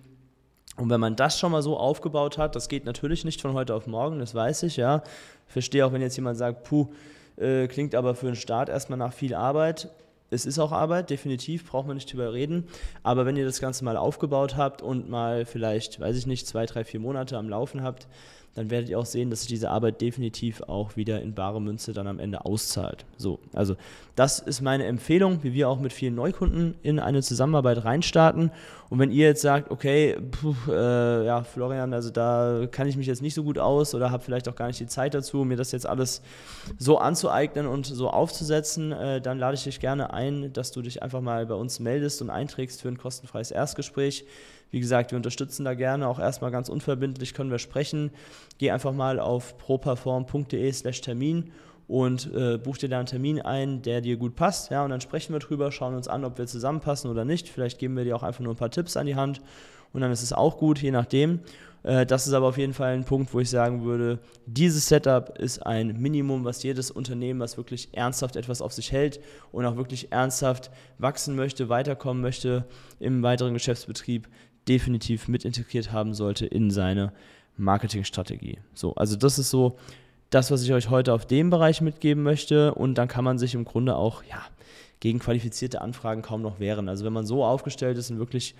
und 0.78 0.90
wenn 0.90 1.00
man 1.00 1.16
das 1.16 1.38
schon 1.38 1.52
mal 1.52 1.62
so 1.62 1.76
aufgebaut 1.76 2.38
hat, 2.38 2.54
das 2.54 2.68
geht 2.68 2.84
natürlich 2.84 3.24
nicht 3.24 3.40
von 3.40 3.52
heute 3.52 3.74
auf 3.74 3.86
morgen, 3.86 4.20
das 4.20 4.34
weiß 4.34 4.62
ich, 4.62 4.76
ja. 4.76 5.02
Ich 5.48 5.52
verstehe 5.52 5.84
auch, 5.84 5.92
wenn 5.92 6.02
jetzt 6.02 6.16
jemand 6.16 6.38
sagt, 6.38 6.64
puh, 6.64 6.88
äh, 7.36 7.66
klingt 7.66 7.94
aber 7.94 8.14
für 8.14 8.28
einen 8.28 8.36
Start 8.36 8.68
erstmal 8.68 8.98
nach 8.98 9.12
viel 9.12 9.34
Arbeit. 9.34 9.90
Es 10.30 10.46
ist 10.46 10.58
auch 10.58 10.72
Arbeit, 10.72 11.10
definitiv, 11.10 11.68
braucht 11.70 11.86
man 11.86 11.96
nicht 11.96 12.12
drüber 12.12 12.32
reden. 12.32 12.68
Aber 13.02 13.26
wenn 13.26 13.36
ihr 13.36 13.44
das 13.44 13.60
Ganze 13.60 13.84
mal 13.84 13.96
aufgebaut 13.96 14.56
habt 14.56 14.82
und 14.82 15.08
mal 15.08 15.46
vielleicht, 15.46 16.00
weiß 16.00 16.16
ich 16.16 16.26
nicht, 16.26 16.46
zwei, 16.46 16.66
drei, 16.66 16.84
vier 16.84 17.00
Monate 17.00 17.36
am 17.38 17.48
Laufen 17.48 17.82
habt, 17.82 18.06
dann 18.58 18.70
werdet 18.70 18.88
ihr 18.88 18.98
auch 18.98 19.06
sehen, 19.06 19.30
dass 19.30 19.42
sich 19.42 19.48
diese 19.48 19.70
Arbeit 19.70 20.00
definitiv 20.00 20.62
auch 20.62 20.96
wieder 20.96 21.22
in 21.22 21.32
bare 21.32 21.62
Münze 21.62 21.92
dann 21.92 22.08
am 22.08 22.18
Ende 22.18 22.44
auszahlt. 22.44 23.04
So, 23.16 23.38
also 23.52 23.76
das 24.16 24.40
ist 24.40 24.62
meine 24.62 24.84
Empfehlung, 24.84 25.44
wie 25.44 25.52
wir 25.52 25.68
auch 25.68 25.78
mit 25.78 25.92
vielen 25.92 26.16
Neukunden 26.16 26.74
in 26.82 26.98
eine 26.98 27.22
Zusammenarbeit 27.22 27.84
reinstarten. 27.84 28.50
Und 28.90 28.98
wenn 28.98 29.12
ihr 29.12 29.26
jetzt 29.26 29.42
sagt, 29.42 29.70
okay, 29.70 30.16
puh, 30.32 30.56
äh, 30.72 31.24
ja, 31.24 31.44
Florian, 31.44 31.94
also 31.94 32.10
da 32.10 32.66
kann 32.68 32.88
ich 32.88 32.96
mich 32.96 33.06
jetzt 33.06 33.22
nicht 33.22 33.34
so 33.34 33.44
gut 33.44 33.60
aus 33.60 33.94
oder 33.94 34.10
habe 34.10 34.24
vielleicht 34.24 34.48
auch 34.48 34.56
gar 34.56 34.66
nicht 34.66 34.80
die 34.80 34.88
Zeit 34.88 35.14
dazu, 35.14 35.44
mir 35.44 35.56
das 35.56 35.70
jetzt 35.70 35.86
alles 35.86 36.20
so 36.78 36.98
anzueignen 36.98 37.68
und 37.68 37.86
so 37.86 38.10
aufzusetzen, 38.10 38.90
äh, 38.90 39.20
dann 39.20 39.38
lade 39.38 39.54
ich 39.54 39.62
dich 39.62 39.78
gerne 39.78 40.12
ein, 40.12 40.52
dass 40.52 40.72
du 40.72 40.82
dich 40.82 41.00
einfach 41.00 41.20
mal 41.20 41.46
bei 41.46 41.54
uns 41.54 41.78
meldest 41.78 42.20
und 42.22 42.30
einträgst 42.30 42.82
für 42.82 42.88
ein 42.88 42.98
kostenfreies 42.98 43.52
Erstgespräch. 43.52 44.24
Wie 44.70 44.80
gesagt, 44.80 45.12
wir 45.12 45.16
unterstützen 45.16 45.64
da 45.64 45.74
gerne, 45.74 46.08
auch 46.08 46.18
erstmal 46.18 46.50
ganz 46.50 46.68
unverbindlich 46.68 47.34
können 47.34 47.50
wir 47.50 47.58
sprechen. 47.58 48.10
Geh 48.58 48.70
einfach 48.70 48.92
mal 48.92 49.18
auf 49.18 49.56
properform.de 49.58 50.72
slash 50.72 51.00
Termin 51.00 51.50
und 51.86 52.32
äh, 52.34 52.58
buch 52.58 52.76
dir 52.76 52.88
da 52.88 52.98
einen 52.98 53.06
Termin 53.06 53.40
ein, 53.40 53.80
der 53.82 54.02
dir 54.02 54.16
gut 54.16 54.36
passt. 54.36 54.70
Ja, 54.70 54.84
und 54.84 54.90
dann 54.90 55.00
sprechen 55.00 55.32
wir 55.32 55.40
drüber, 55.40 55.72
schauen 55.72 55.94
uns 55.94 56.06
an, 56.06 56.24
ob 56.24 56.38
wir 56.38 56.46
zusammenpassen 56.46 57.10
oder 57.10 57.24
nicht. 57.24 57.48
Vielleicht 57.48 57.78
geben 57.78 57.96
wir 57.96 58.04
dir 58.04 58.14
auch 58.14 58.22
einfach 58.22 58.40
nur 58.40 58.52
ein 58.52 58.58
paar 58.58 58.70
Tipps 58.70 58.96
an 58.96 59.06
die 59.06 59.16
Hand 59.16 59.40
und 59.92 60.02
dann 60.02 60.12
ist 60.12 60.22
es 60.22 60.32
auch 60.32 60.58
gut, 60.58 60.80
je 60.80 60.90
nachdem. 60.90 61.40
Äh, 61.82 62.06
das 62.06 62.26
ist 62.26 62.32
aber 62.32 62.48
auf 62.48 62.58
jeden 62.58 62.74
Fall 62.74 62.92
ein 62.92 63.04
Punkt, 63.04 63.32
wo 63.32 63.40
ich 63.40 63.50
sagen 63.50 63.84
würde, 63.84 64.18
dieses 64.46 64.86
Setup 64.86 65.38
ist 65.38 65.64
ein 65.64 66.00
Minimum, 66.00 66.44
was 66.44 66.62
jedes 66.62 66.90
Unternehmen, 66.90 67.40
was 67.40 67.56
wirklich 67.56 67.88
ernsthaft 67.92 68.36
etwas 68.36 68.60
auf 68.60 68.72
sich 68.72 68.92
hält 68.92 69.20
und 69.52 69.64
auch 69.64 69.76
wirklich 69.76 70.12
ernsthaft 70.12 70.70
wachsen 70.98 71.36
möchte, 71.36 71.68
weiterkommen 71.68 72.22
möchte 72.22 72.66
im 73.00 73.22
weiteren 73.22 73.54
Geschäftsbetrieb, 73.54 74.28
definitiv 74.68 75.28
mit 75.28 75.44
integriert 75.44 75.92
haben 75.92 76.14
sollte 76.14 76.46
in 76.46 76.70
seine 76.70 77.12
Marketingstrategie. 77.56 78.58
So, 78.74 78.94
also 78.94 79.16
das 79.16 79.38
ist 79.38 79.50
so 79.50 79.76
das, 80.30 80.50
was 80.50 80.62
ich 80.62 80.72
euch 80.72 80.90
heute 80.90 81.12
auf 81.12 81.26
dem 81.26 81.50
Bereich 81.50 81.80
mitgeben 81.80 82.22
möchte. 82.22 82.74
Und 82.74 82.96
dann 82.96 83.08
kann 83.08 83.24
man 83.24 83.38
sich 83.38 83.54
im 83.54 83.64
Grunde 83.64 83.96
auch 83.96 84.22
ja, 84.24 84.42
gegen 85.00 85.18
qualifizierte 85.18 85.80
Anfragen 85.80 86.22
kaum 86.22 86.42
noch 86.42 86.60
wehren. 86.60 86.88
Also 86.88 87.04
wenn 87.04 87.12
man 87.12 87.26
so 87.26 87.44
aufgestellt 87.44 87.98
ist 87.98 88.10
und 88.10 88.18
wirklich 88.18 88.54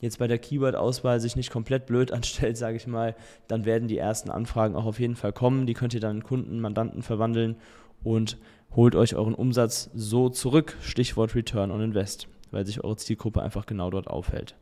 jetzt 0.00 0.18
bei 0.18 0.26
der 0.26 0.38
Keyword-Auswahl 0.38 1.20
sich 1.20 1.36
nicht 1.36 1.50
komplett 1.50 1.86
blöd 1.86 2.12
anstellt, 2.12 2.56
sage 2.56 2.76
ich 2.76 2.86
mal, 2.86 3.14
dann 3.48 3.64
werden 3.64 3.88
die 3.88 3.98
ersten 3.98 4.30
Anfragen 4.30 4.74
auch 4.74 4.86
auf 4.86 5.00
jeden 5.00 5.16
Fall 5.16 5.32
kommen. 5.32 5.66
Die 5.66 5.74
könnt 5.74 5.94
ihr 5.94 6.00
dann 6.00 6.16
in 6.16 6.24
Kunden, 6.24 6.60
Mandanten 6.60 7.02
verwandeln 7.02 7.56
und 8.02 8.36
holt 8.74 8.96
euch 8.96 9.14
euren 9.14 9.34
Umsatz 9.34 9.90
so 9.94 10.28
zurück. 10.28 10.76
Stichwort 10.82 11.34
Return 11.34 11.70
on 11.70 11.80
Invest. 11.80 12.26
Weil 12.52 12.64
sich 12.66 12.84
eure 12.84 12.96
Zielgruppe 12.96 13.42
einfach 13.42 13.66
genau 13.66 13.90
dort 13.90 14.06
aufhält. 14.06 14.54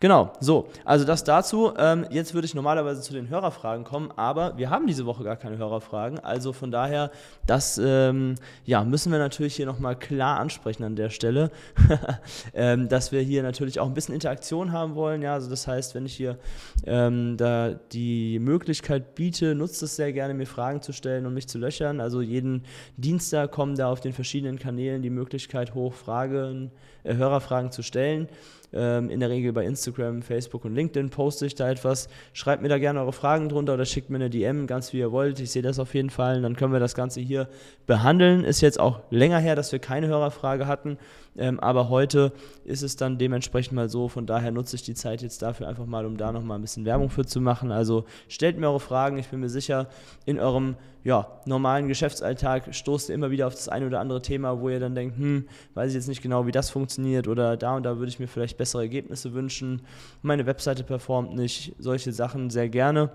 Genau, 0.00 0.32
so, 0.40 0.68
also 0.84 1.04
das 1.04 1.24
dazu. 1.24 1.72
Ähm, 1.76 2.06
jetzt 2.10 2.34
würde 2.34 2.46
ich 2.46 2.54
normalerweise 2.54 3.02
zu 3.02 3.12
den 3.12 3.28
Hörerfragen 3.28 3.84
kommen, 3.84 4.10
aber 4.16 4.56
wir 4.58 4.70
haben 4.70 4.86
diese 4.86 5.06
Woche 5.06 5.22
gar 5.22 5.36
keine 5.36 5.58
Hörerfragen. 5.58 6.18
Also 6.18 6.52
von 6.52 6.70
daher, 6.70 7.10
das 7.46 7.78
ähm, 7.82 8.34
ja, 8.64 8.82
müssen 8.84 9.12
wir 9.12 9.18
natürlich 9.18 9.54
hier 9.54 9.66
nochmal 9.66 9.96
klar 9.96 10.40
ansprechen 10.40 10.84
an 10.84 10.96
der 10.96 11.10
Stelle, 11.10 11.50
ähm, 12.54 12.88
dass 12.88 13.12
wir 13.12 13.20
hier 13.20 13.42
natürlich 13.42 13.78
auch 13.78 13.86
ein 13.86 13.94
bisschen 13.94 14.14
Interaktion 14.14 14.72
haben 14.72 14.94
wollen. 14.94 15.22
Ja, 15.22 15.34
also 15.34 15.50
das 15.50 15.66
heißt, 15.66 15.94
wenn 15.94 16.06
ich 16.06 16.14
hier 16.14 16.38
ähm, 16.86 17.36
da 17.36 17.74
die 17.92 18.38
Möglichkeit 18.38 19.14
biete, 19.14 19.54
nutzt 19.54 19.82
es 19.82 19.96
sehr 19.96 20.12
gerne, 20.12 20.34
mir 20.34 20.46
Fragen 20.46 20.82
zu 20.82 20.92
stellen 20.92 21.26
und 21.26 21.34
mich 21.34 21.46
zu 21.46 21.58
löchern. 21.58 22.00
Also 22.00 22.20
jeden 22.22 22.64
Dienstag 22.96 23.52
kommen 23.52 23.76
da 23.76 23.90
auf 23.90 24.00
den 24.00 24.12
verschiedenen 24.12 24.58
Kanälen 24.58 25.02
die 25.02 25.10
Möglichkeit 25.10 25.74
hoch, 25.74 25.92
Fragen, 25.92 26.70
äh, 27.02 27.14
Hörerfragen 27.34 27.72
zu 27.72 27.82
stellen. 27.82 28.28
Ähm, 28.74 29.08
in 29.08 29.20
der 29.20 29.30
Regel 29.30 29.52
bei 29.52 29.64
Instagram, 29.64 30.22
Facebook 30.22 30.64
und 30.64 30.74
LinkedIn 30.74 31.10
poste 31.10 31.46
ich 31.46 31.54
da 31.54 31.70
etwas. 31.70 32.08
Schreibt 32.32 32.60
mir 32.60 32.68
da 32.68 32.78
gerne 32.78 33.00
eure 33.00 33.12
Fragen 33.12 33.48
drunter 33.48 33.74
oder 33.74 33.84
schickt 33.84 34.10
mir 34.10 34.16
eine 34.16 34.30
DM, 34.30 34.66
ganz 34.66 34.92
wie 34.92 34.98
ihr 34.98 35.12
wollt. 35.12 35.38
Ich 35.38 35.52
sehe 35.52 35.62
das 35.62 35.78
auf 35.78 35.94
jeden 35.94 36.10
Fall. 36.10 36.38
Und 36.38 36.42
dann 36.42 36.56
können 36.56 36.72
wir 36.72 36.80
das 36.80 36.94
Ganze 36.94 37.20
hier 37.20 37.48
behandeln. 37.86 38.42
Ist 38.42 38.60
jetzt 38.60 38.80
auch 38.80 39.00
länger 39.10 39.38
her, 39.38 39.54
dass 39.54 39.70
wir 39.70 39.78
keine 39.78 40.08
Hörerfrage 40.08 40.66
hatten. 40.66 40.98
Ähm, 41.36 41.60
aber 41.60 41.88
heute 41.88 42.32
ist 42.64 42.82
es 42.82 42.96
dann 42.96 43.18
dementsprechend 43.18 43.74
mal 43.74 43.88
so. 43.88 44.08
Von 44.08 44.26
daher 44.26 44.50
nutze 44.50 44.74
ich 44.74 44.82
die 44.82 44.94
Zeit 44.94 45.22
jetzt 45.22 45.42
dafür 45.42 45.68
einfach 45.68 45.86
mal, 45.86 46.04
um 46.04 46.16
da 46.16 46.32
nochmal 46.32 46.58
ein 46.58 46.62
bisschen 46.62 46.84
Werbung 46.84 47.10
für 47.10 47.24
zu 47.24 47.40
machen. 47.40 47.70
Also 47.70 48.04
stellt 48.28 48.58
mir 48.58 48.68
eure 48.68 48.80
Fragen. 48.80 49.18
Ich 49.18 49.28
bin 49.28 49.40
mir 49.40 49.48
sicher, 49.48 49.88
in 50.26 50.40
eurem 50.40 50.76
ja, 51.04 51.26
normalen 51.44 51.86
Geschäftsalltag 51.86 52.74
stoßt 52.74 53.10
ihr 53.10 53.14
immer 53.14 53.30
wieder 53.30 53.46
auf 53.46 53.54
das 53.54 53.68
eine 53.68 53.86
oder 53.86 54.00
andere 54.00 54.22
Thema, 54.22 54.60
wo 54.60 54.70
ihr 54.70 54.80
dann 54.80 54.94
denkt, 54.94 55.18
hm, 55.18 55.46
weiß 55.74 55.90
ich 55.90 55.96
jetzt 55.96 56.08
nicht 56.08 56.22
genau, 56.22 56.46
wie 56.46 56.50
das 56.50 56.70
funktioniert 56.70 57.28
oder 57.28 57.58
da 57.58 57.76
und 57.76 57.82
da 57.82 57.98
würde 57.98 58.08
ich 58.08 58.18
mir 58.18 58.26
vielleicht 58.26 58.56
bessere 58.64 58.82
Ergebnisse 58.82 59.34
wünschen. 59.34 59.82
Meine 60.22 60.46
Webseite 60.46 60.84
performt 60.84 61.34
nicht. 61.34 61.74
Solche 61.78 62.12
Sachen 62.12 62.48
sehr 62.48 62.70
gerne. 62.70 63.10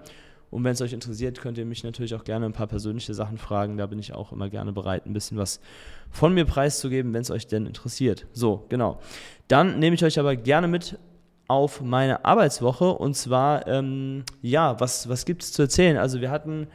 Und 0.51 0.63
wenn 0.63 0.73
es 0.73 0.81
euch 0.81 0.93
interessiert, 0.93 1.39
könnt 1.39 1.57
ihr 1.57 1.65
mich 1.65 1.83
natürlich 1.83 2.13
auch 2.13 2.23
gerne 2.23 2.45
ein 2.45 2.53
paar 2.53 2.67
persönliche 2.67 3.15
Sachen 3.15 3.39
fragen. 3.39 3.77
Da 3.77 3.87
bin 3.87 3.97
ich 3.97 4.13
auch 4.13 4.31
immer 4.31 4.47
gerne 4.49 4.71
bereit, 4.71 5.07
ein 5.07 5.13
bisschen 5.13 5.37
was 5.37 5.59
von 6.11 6.33
mir 6.35 6.45
preiszugeben, 6.45 7.13
wenn 7.13 7.21
es 7.21 7.31
euch 7.31 7.47
denn 7.47 7.65
interessiert. 7.65 8.27
So, 8.31 8.65
genau. 8.69 8.99
Dann 9.47 9.79
nehme 9.79 9.95
ich 9.95 10.03
euch 10.03 10.19
aber 10.19 10.35
gerne 10.35 10.67
mit 10.67 10.99
auf 11.47 11.81
meine 11.81 12.25
Arbeitswoche. 12.25 12.93
Und 12.93 13.15
zwar, 13.15 13.67
ähm, 13.67 14.23
ja, 14.43 14.79
was, 14.79 15.09
was 15.09 15.25
gibt 15.25 15.41
es 15.41 15.51
zu 15.51 15.63
erzählen? 15.63 15.97
Also 15.97 16.21
wir 16.21 16.29
hatten 16.29 16.67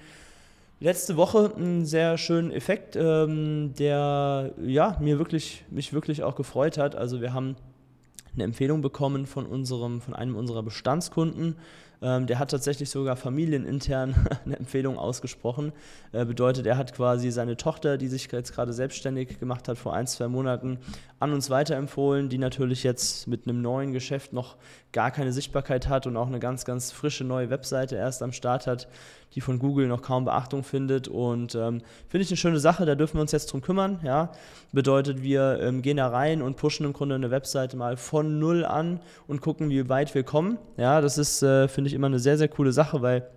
letzte 0.81 1.16
Woche 1.16 1.52
einen 1.57 1.87
sehr 1.87 2.19
schönen 2.19 2.50
Effekt, 2.50 2.97
ähm, 2.97 3.73
der 3.78 4.52
ja, 4.64 4.97
mir 5.00 5.19
wirklich, 5.19 5.64
mich 5.71 5.93
wirklich 5.93 6.25
auch 6.25 6.35
gefreut 6.35 6.76
hat. 6.76 6.97
Also 6.97 7.21
wir 7.21 7.33
haben 7.33 7.57
eine 8.34 8.44
Empfehlung 8.44 8.82
bekommen 8.82 9.26
von, 9.26 9.46
unserem, 9.46 10.00
von 10.00 10.14
einem 10.14 10.36
unserer 10.36 10.62
Bestandskunden. 10.62 11.56
Ähm, 12.04 12.26
der 12.26 12.38
hat 12.38 12.50
tatsächlich 12.50 12.90
sogar 12.90 13.16
familienintern 13.16 14.14
eine 14.44 14.58
Empfehlung 14.58 14.99
ausgesprochen. 14.99 15.73
Äh, 16.12 16.26
bedeutet, 16.26 16.66
er 16.66 16.76
hat 16.76 16.94
quasi 16.94 17.30
seine 17.30 17.56
Tochter, 17.56 17.96
die 17.96 18.08
sich 18.08 18.30
jetzt 18.30 18.54
gerade 18.54 18.75
selbstständig 18.75 19.40
gemacht 19.40 19.68
hat 19.68 19.78
vor 19.78 19.94
ein, 19.94 20.06
zwei 20.06 20.28
Monaten, 20.28 20.78
an 21.18 21.32
uns 21.32 21.49
weiterempfohlen, 21.49 22.28
die 22.28 22.37
natürlich 22.37 22.82
jetzt 22.82 23.26
mit 23.26 23.49
einem 23.49 23.62
neuen 23.62 23.92
Geschäft 23.92 24.34
noch 24.34 24.56
gar 24.92 25.11
keine 25.11 25.32
Sichtbarkeit 25.32 25.88
hat 25.88 26.06
und 26.06 26.16
auch 26.18 26.26
eine 26.26 26.38
ganz, 26.38 26.66
ganz 26.66 26.92
frische 26.92 27.25
neue 27.25 27.49
Webseite 27.49 27.96
erst 27.96 28.23
am 28.23 28.32
Start 28.32 28.66
hat, 28.66 28.87
die 29.34 29.40
von 29.40 29.58
Google 29.58 29.88
noch 29.88 30.02
kaum 30.02 30.25
Beachtung 30.25 30.62
findet. 30.62 31.08
Und 31.08 31.54
ähm, 31.54 31.80
finde 32.08 32.23
ich 32.23 32.30
eine 32.30 32.37
schöne 32.37 32.61
Sache, 32.61 32.87
da 32.87 32.94
dürfen 32.94 33.14
wir 33.16 33.23
uns 33.23 33.32
jetzt 33.32 33.52
drum 33.52 33.62
kümmern. 33.62 34.00
Ja? 34.04 34.32
Bedeutet, 34.73 35.23
wir 35.23 35.61
ähm, 35.61 35.82
gehen 35.82 35.96
da 35.96 36.08
rein 36.08 36.42
und 36.42 36.56
pushen 36.56 36.87
im 36.87 36.92
Grunde 36.92 37.14
eine 37.14 37.30
Webseite 37.30 37.76
mal 37.76 37.96
von 37.96 38.38
null 38.38 38.64
an 38.64 39.00
und 39.26 39.40
gucken, 39.40 39.70
wie 39.70 39.88
weit 39.88 40.14
wir 40.14 40.23
kommen. 40.23 40.58
Ja, 40.76 41.00
das 41.00 41.18
ist, 41.18 41.42
äh, 41.42 41.68
finde 41.68 41.88
ich, 41.88 41.93
immer 41.94 42.08
eine 42.08 42.18
sehr, 42.18 42.38
sehr 42.38 42.48
coole 42.48 42.72
Sache, 42.72 43.02
weil 43.02 43.28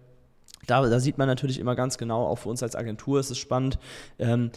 da, 0.66 0.88
da, 0.88 1.00
sieht 1.00 1.18
man 1.18 1.28
natürlich 1.28 1.60
immer 1.60 1.76
ganz 1.76 1.98
genau, 1.98 2.26
auch 2.26 2.38
für 2.38 2.50
uns 2.50 2.62
als 2.62 2.76
Agentur 2.76 3.20
ist 3.20 3.32
es 3.32 3.38
spannend. 3.38 3.80
Ähm, 4.20 4.52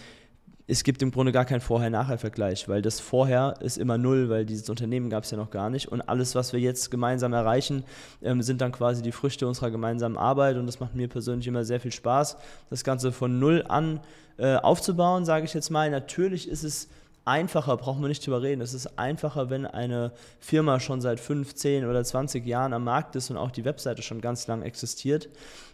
es 0.70 0.84
gibt 0.84 1.02
im 1.02 1.10
Grunde 1.10 1.32
gar 1.32 1.44
keinen 1.44 1.60
Vorher-Nachher-Vergleich, 1.60 2.68
weil 2.68 2.80
das 2.80 3.00
Vorher 3.00 3.54
ist 3.60 3.76
immer 3.76 3.98
null, 3.98 4.30
weil 4.30 4.46
dieses 4.46 4.70
Unternehmen 4.70 5.10
gab 5.10 5.24
es 5.24 5.30
ja 5.32 5.36
noch 5.36 5.50
gar 5.50 5.68
nicht. 5.68 5.88
Und 5.88 6.00
alles, 6.00 6.36
was 6.36 6.52
wir 6.52 6.60
jetzt 6.60 6.92
gemeinsam 6.92 7.32
erreichen, 7.32 7.82
ähm, 8.22 8.40
sind 8.40 8.60
dann 8.60 8.70
quasi 8.70 9.02
die 9.02 9.10
Früchte 9.10 9.48
unserer 9.48 9.72
gemeinsamen 9.72 10.16
Arbeit. 10.16 10.56
Und 10.56 10.66
das 10.66 10.78
macht 10.78 10.94
mir 10.94 11.08
persönlich 11.08 11.48
immer 11.48 11.64
sehr 11.64 11.80
viel 11.80 11.90
Spaß, 11.90 12.36
das 12.70 12.84
Ganze 12.84 13.10
von 13.10 13.40
null 13.40 13.64
an 13.68 13.98
äh, 14.36 14.56
aufzubauen, 14.56 15.24
sage 15.24 15.44
ich 15.44 15.54
jetzt 15.54 15.70
mal. 15.70 15.90
Natürlich 15.90 16.48
ist 16.48 16.62
es 16.62 16.88
einfacher, 17.24 17.76
brauchen 17.76 18.02
wir 18.02 18.08
nicht 18.08 18.26
drüber 18.26 18.42
reden. 18.42 18.60
Es 18.60 18.74
ist 18.74 18.98
einfacher, 18.98 19.50
wenn 19.50 19.66
eine 19.66 20.12
Firma 20.38 20.80
schon 20.80 21.00
seit 21.00 21.20
15 21.20 21.86
oder 21.86 22.02
20 22.02 22.46
Jahren 22.46 22.72
am 22.72 22.84
Markt 22.84 23.16
ist 23.16 23.30
und 23.30 23.36
auch 23.36 23.50
die 23.50 23.64
Webseite 23.64 24.02
schon 24.02 24.20
ganz 24.20 24.46
lang 24.46 24.62
existiert. 24.62 25.28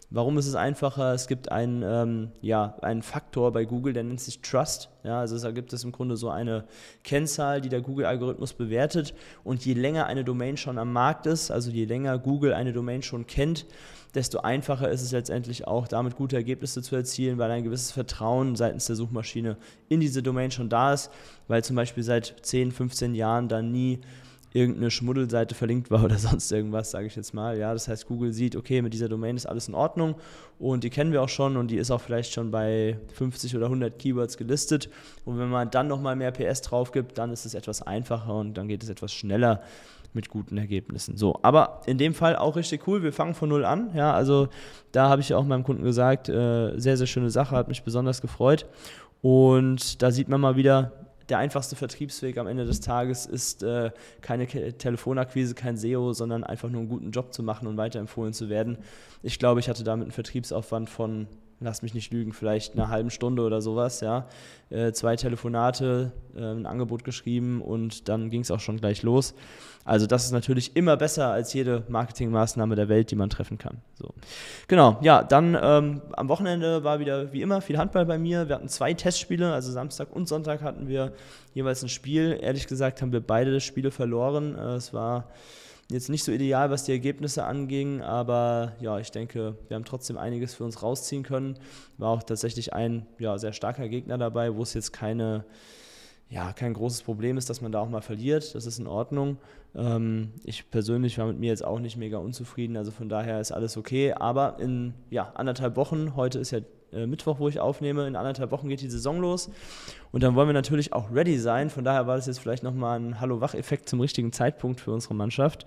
Warum 0.08 0.38
ist 0.38 0.46
es 0.46 0.54
einfacher? 0.54 1.14
Es 1.14 1.26
gibt 1.26 1.50
einen, 1.50 1.82
ähm, 1.82 2.30
ja, 2.40 2.76
einen 2.80 3.02
Faktor 3.02 3.52
bei 3.52 3.64
Google, 3.64 3.92
der 3.92 4.04
nennt 4.04 4.20
sich 4.20 4.40
Trust. 4.40 4.88
Ja, 5.02 5.18
also 5.18 5.36
da 5.36 5.50
gibt 5.50 5.72
es 5.72 5.82
im 5.82 5.90
Grunde 5.90 6.16
so 6.16 6.30
eine 6.30 6.64
Kennzahl, 7.02 7.60
die 7.60 7.68
der 7.68 7.80
Google-Algorithmus 7.80 8.52
bewertet. 8.52 9.14
Und 9.42 9.64
je 9.64 9.74
länger 9.74 10.06
eine 10.06 10.22
Domain 10.22 10.56
schon 10.56 10.78
am 10.78 10.92
Markt 10.92 11.26
ist, 11.26 11.50
also 11.50 11.72
je 11.72 11.86
länger 11.86 12.18
Google 12.18 12.52
eine 12.54 12.72
Domain 12.72 13.02
schon 13.02 13.26
kennt, 13.26 13.66
desto 14.16 14.38
einfacher 14.38 14.90
ist 14.90 15.02
es 15.02 15.12
letztendlich 15.12 15.66
auch, 15.66 15.86
damit 15.86 16.16
gute 16.16 16.36
Ergebnisse 16.36 16.82
zu 16.82 16.96
erzielen, 16.96 17.38
weil 17.38 17.50
ein 17.50 17.64
gewisses 17.64 17.92
Vertrauen 17.92 18.56
seitens 18.56 18.86
der 18.86 18.96
Suchmaschine 18.96 19.58
in 19.88 20.00
diese 20.00 20.22
Domain 20.22 20.50
schon 20.50 20.68
da 20.68 20.94
ist, 20.94 21.10
weil 21.48 21.62
zum 21.62 21.76
Beispiel 21.76 22.02
seit 22.02 22.34
10, 22.42 22.72
15 22.72 23.14
Jahren 23.14 23.48
da 23.48 23.60
nie 23.62 24.00
irgendeine 24.52 24.90
Schmuddelseite 24.90 25.54
verlinkt 25.54 25.90
war 25.90 26.02
oder 26.04 26.16
sonst 26.16 26.50
irgendwas, 26.50 26.90
sage 26.90 27.06
ich 27.06 27.14
jetzt 27.14 27.34
mal. 27.34 27.58
Ja, 27.58 27.74
das 27.74 27.88
heißt, 27.88 28.06
Google 28.06 28.32
sieht, 28.32 28.56
okay, 28.56 28.80
mit 28.80 28.94
dieser 28.94 29.08
Domain 29.08 29.36
ist 29.36 29.46
alles 29.46 29.68
in 29.68 29.74
Ordnung 29.74 30.14
und 30.58 30.82
die 30.82 30.90
kennen 30.90 31.12
wir 31.12 31.22
auch 31.22 31.28
schon 31.28 31.58
und 31.58 31.70
die 31.70 31.76
ist 31.76 31.90
auch 31.90 32.00
vielleicht 32.00 32.32
schon 32.32 32.50
bei 32.50 32.98
50 33.12 33.54
oder 33.54 33.66
100 33.66 33.98
Keywords 33.98 34.38
gelistet. 34.38 34.88
Und 35.26 35.38
wenn 35.38 35.50
man 35.50 35.70
dann 35.70 35.88
nochmal 35.88 36.16
mehr 36.16 36.32
PS 36.32 36.62
drauf 36.62 36.90
gibt, 36.90 37.18
dann 37.18 37.32
ist 37.32 37.44
es 37.44 37.52
etwas 37.52 37.82
einfacher 37.82 38.34
und 38.34 38.54
dann 38.54 38.66
geht 38.66 38.82
es 38.82 38.88
etwas 38.88 39.12
schneller 39.12 39.62
mit 40.14 40.28
guten 40.28 40.58
Ergebnissen. 40.58 41.16
So, 41.16 41.38
aber 41.42 41.82
in 41.86 41.98
dem 41.98 42.14
Fall 42.14 42.36
auch 42.36 42.56
richtig 42.56 42.86
cool. 42.86 43.02
Wir 43.02 43.12
fangen 43.12 43.34
von 43.34 43.48
null 43.48 43.64
an. 43.64 43.90
Ja, 43.94 44.12
also 44.12 44.48
da 44.92 45.08
habe 45.08 45.20
ich 45.20 45.34
auch 45.34 45.44
meinem 45.44 45.64
Kunden 45.64 45.84
gesagt, 45.84 46.28
äh, 46.28 46.78
sehr, 46.78 46.96
sehr 46.96 47.06
schöne 47.06 47.30
Sache, 47.30 47.56
hat 47.56 47.68
mich 47.68 47.82
besonders 47.82 48.20
gefreut. 48.20 48.66
Und 49.22 50.02
da 50.02 50.10
sieht 50.10 50.28
man 50.28 50.40
mal 50.40 50.56
wieder, 50.56 50.92
der 51.28 51.38
einfachste 51.38 51.74
Vertriebsweg 51.76 52.38
am 52.38 52.46
Ende 52.46 52.64
des 52.64 52.80
Tages 52.80 53.26
ist 53.26 53.62
äh, 53.62 53.90
keine 54.20 54.46
Telefonakquise, 54.46 55.54
kein 55.54 55.76
SEO, 55.76 56.12
sondern 56.12 56.44
einfach 56.44 56.68
nur 56.68 56.80
einen 56.80 56.88
guten 56.88 57.10
Job 57.10 57.32
zu 57.32 57.42
machen 57.42 57.66
und 57.66 57.76
weiterempfohlen 57.76 58.32
zu 58.32 58.48
werden. 58.48 58.78
Ich 59.22 59.38
glaube, 59.38 59.60
ich 59.60 59.68
hatte 59.68 59.82
damit 59.82 60.04
einen 60.04 60.12
Vertriebsaufwand 60.12 60.88
von 60.88 61.26
lass 61.60 61.82
mich 61.82 61.94
nicht 61.94 62.12
lügen, 62.12 62.32
vielleicht 62.32 62.74
eine 62.74 62.88
halbe 62.88 63.10
Stunde 63.10 63.42
oder 63.42 63.60
sowas, 63.60 64.00
ja. 64.00 64.26
Äh, 64.68 64.92
zwei 64.92 65.16
Telefonate, 65.16 66.12
äh, 66.36 66.40
ein 66.40 66.66
Angebot 66.66 67.04
geschrieben 67.04 67.62
und 67.62 68.08
dann 68.08 68.30
ging 68.30 68.42
es 68.42 68.50
auch 68.50 68.60
schon 68.60 68.76
gleich 68.76 69.02
los. 69.02 69.34
Also 69.84 70.06
das 70.06 70.24
ist 70.24 70.32
natürlich 70.32 70.74
immer 70.74 70.96
besser 70.96 71.28
als 71.28 71.52
jede 71.54 71.84
Marketingmaßnahme 71.88 72.74
der 72.74 72.88
Welt, 72.88 73.10
die 73.12 73.16
man 73.16 73.30
treffen 73.30 73.56
kann. 73.56 73.78
So. 73.94 74.12
Genau, 74.66 74.98
ja, 75.00 75.22
dann 75.22 75.56
ähm, 75.60 76.02
am 76.12 76.28
Wochenende 76.28 76.82
war 76.82 76.98
wieder 76.98 77.32
wie 77.32 77.40
immer 77.40 77.60
viel 77.60 77.78
Handball 77.78 78.04
bei 78.04 78.18
mir. 78.18 78.48
Wir 78.48 78.56
hatten 78.56 78.68
zwei 78.68 78.92
Testspiele, 78.94 79.52
also 79.52 79.70
Samstag 79.70 80.08
und 80.12 80.26
Sonntag 80.26 80.62
hatten 80.62 80.88
wir 80.88 81.12
jeweils 81.54 81.82
ein 81.82 81.88
Spiel. 81.88 82.36
Ehrlich 82.40 82.66
gesagt 82.66 83.00
haben 83.00 83.12
wir 83.12 83.20
beide 83.20 83.60
Spiele 83.60 83.92
verloren. 83.92 84.56
Äh, 84.58 84.74
es 84.74 84.92
war 84.92 85.28
Jetzt 85.88 86.08
nicht 86.08 86.24
so 86.24 86.32
ideal, 86.32 86.70
was 86.70 86.82
die 86.82 86.90
Ergebnisse 86.90 87.44
anging, 87.44 88.02
aber 88.02 88.72
ja, 88.80 88.98
ich 88.98 89.12
denke, 89.12 89.56
wir 89.68 89.76
haben 89.76 89.84
trotzdem 89.84 90.16
einiges 90.16 90.52
für 90.52 90.64
uns 90.64 90.82
rausziehen 90.82 91.22
können. 91.22 91.58
War 91.96 92.10
auch 92.10 92.24
tatsächlich 92.24 92.72
ein 92.72 93.06
ja, 93.20 93.38
sehr 93.38 93.52
starker 93.52 93.88
Gegner 93.88 94.18
dabei, 94.18 94.52
wo 94.56 94.62
es 94.62 94.74
jetzt 94.74 94.92
keine, 94.92 95.44
ja, 96.28 96.52
kein 96.52 96.74
großes 96.74 97.02
Problem 97.02 97.36
ist, 97.36 97.48
dass 97.50 97.60
man 97.60 97.70
da 97.70 97.78
auch 97.78 97.88
mal 97.88 98.00
verliert. 98.00 98.52
Das 98.56 98.66
ist 98.66 98.80
in 98.80 98.88
Ordnung. 98.88 99.38
Ähm, 99.76 100.32
ich 100.42 100.68
persönlich 100.72 101.18
war 101.18 101.26
mit 101.28 101.38
mir 101.38 101.50
jetzt 101.50 101.64
auch 101.64 101.78
nicht 101.78 101.96
mega 101.96 102.18
unzufrieden, 102.18 102.76
also 102.76 102.90
von 102.90 103.08
daher 103.08 103.40
ist 103.40 103.52
alles 103.52 103.76
okay. 103.76 104.12
Aber 104.12 104.58
in 104.58 104.92
ja, 105.10 105.30
anderthalb 105.36 105.76
Wochen, 105.76 106.16
heute 106.16 106.40
ist 106.40 106.50
ja 106.50 106.60
äh, 106.92 107.06
Mittwoch, 107.06 107.38
wo 107.38 107.48
ich 107.48 107.60
aufnehme. 107.60 108.06
In 108.06 108.16
anderthalb 108.16 108.50
Wochen 108.50 108.68
geht 108.68 108.80
die 108.80 108.90
Saison 108.90 109.20
los. 109.20 109.50
Und 110.12 110.22
dann 110.22 110.34
wollen 110.34 110.48
wir 110.48 110.54
natürlich 110.54 110.92
auch 110.92 111.12
ready 111.12 111.38
sein. 111.38 111.70
Von 111.70 111.84
daher 111.84 112.06
war 112.06 112.16
das 112.16 112.26
jetzt 112.26 112.38
vielleicht 112.38 112.62
nochmal 112.62 112.98
ein 112.98 113.20
Hallo-Wach-Effekt 113.20 113.88
zum 113.88 114.00
richtigen 114.00 114.32
Zeitpunkt 114.32 114.80
für 114.80 114.92
unsere 114.92 115.14
Mannschaft. 115.14 115.66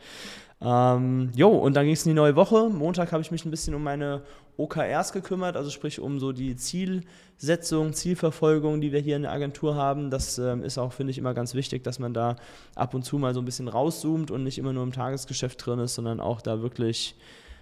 Ähm, 0.62 1.32
jo, 1.36 1.50
und 1.50 1.76
dann 1.76 1.86
ging 1.86 1.94
es 1.94 2.06
in 2.06 2.10
die 2.10 2.16
neue 2.16 2.36
Woche. 2.36 2.70
Montag 2.70 3.12
habe 3.12 3.22
ich 3.22 3.32
mich 3.32 3.46
ein 3.46 3.52
bisschen 3.52 3.74
um 3.76 3.84
meine 3.84 4.24
OKRs 4.58 5.14
gekümmert, 5.14 5.56
also 5.56 5.70
sprich 5.70 6.02
um 6.02 6.20
so 6.20 6.34
die 6.34 6.58
Zielsetzung, 6.58 7.94
Zielverfolgung, 7.94 8.82
die 8.82 8.92
wir 8.92 9.00
hier 9.00 9.16
in 9.16 9.22
der 9.22 9.32
Agentur 9.32 9.76
haben. 9.76 10.10
Das 10.10 10.38
ähm, 10.38 10.64
ist 10.64 10.78
auch, 10.78 10.92
finde 10.92 11.12
ich, 11.12 11.18
immer 11.18 11.34
ganz 11.34 11.54
wichtig, 11.54 11.84
dass 11.84 11.98
man 11.98 12.14
da 12.14 12.36
ab 12.76 12.94
und 12.94 13.04
zu 13.04 13.18
mal 13.18 13.34
so 13.34 13.42
ein 13.42 13.46
bisschen 13.46 13.70
rauszoomt 13.70 14.32
und 14.32 14.44
nicht 14.44 14.58
immer 14.58 14.74
nur 14.74 14.84
im 14.84 14.92
Tagesgeschäft 14.92 15.66
drin 15.66 15.80
ist, 15.80 15.96
sondern 15.96 16.20
auch 16.20 16.42
da 16.42 16.62
wirklich 16.62 17.16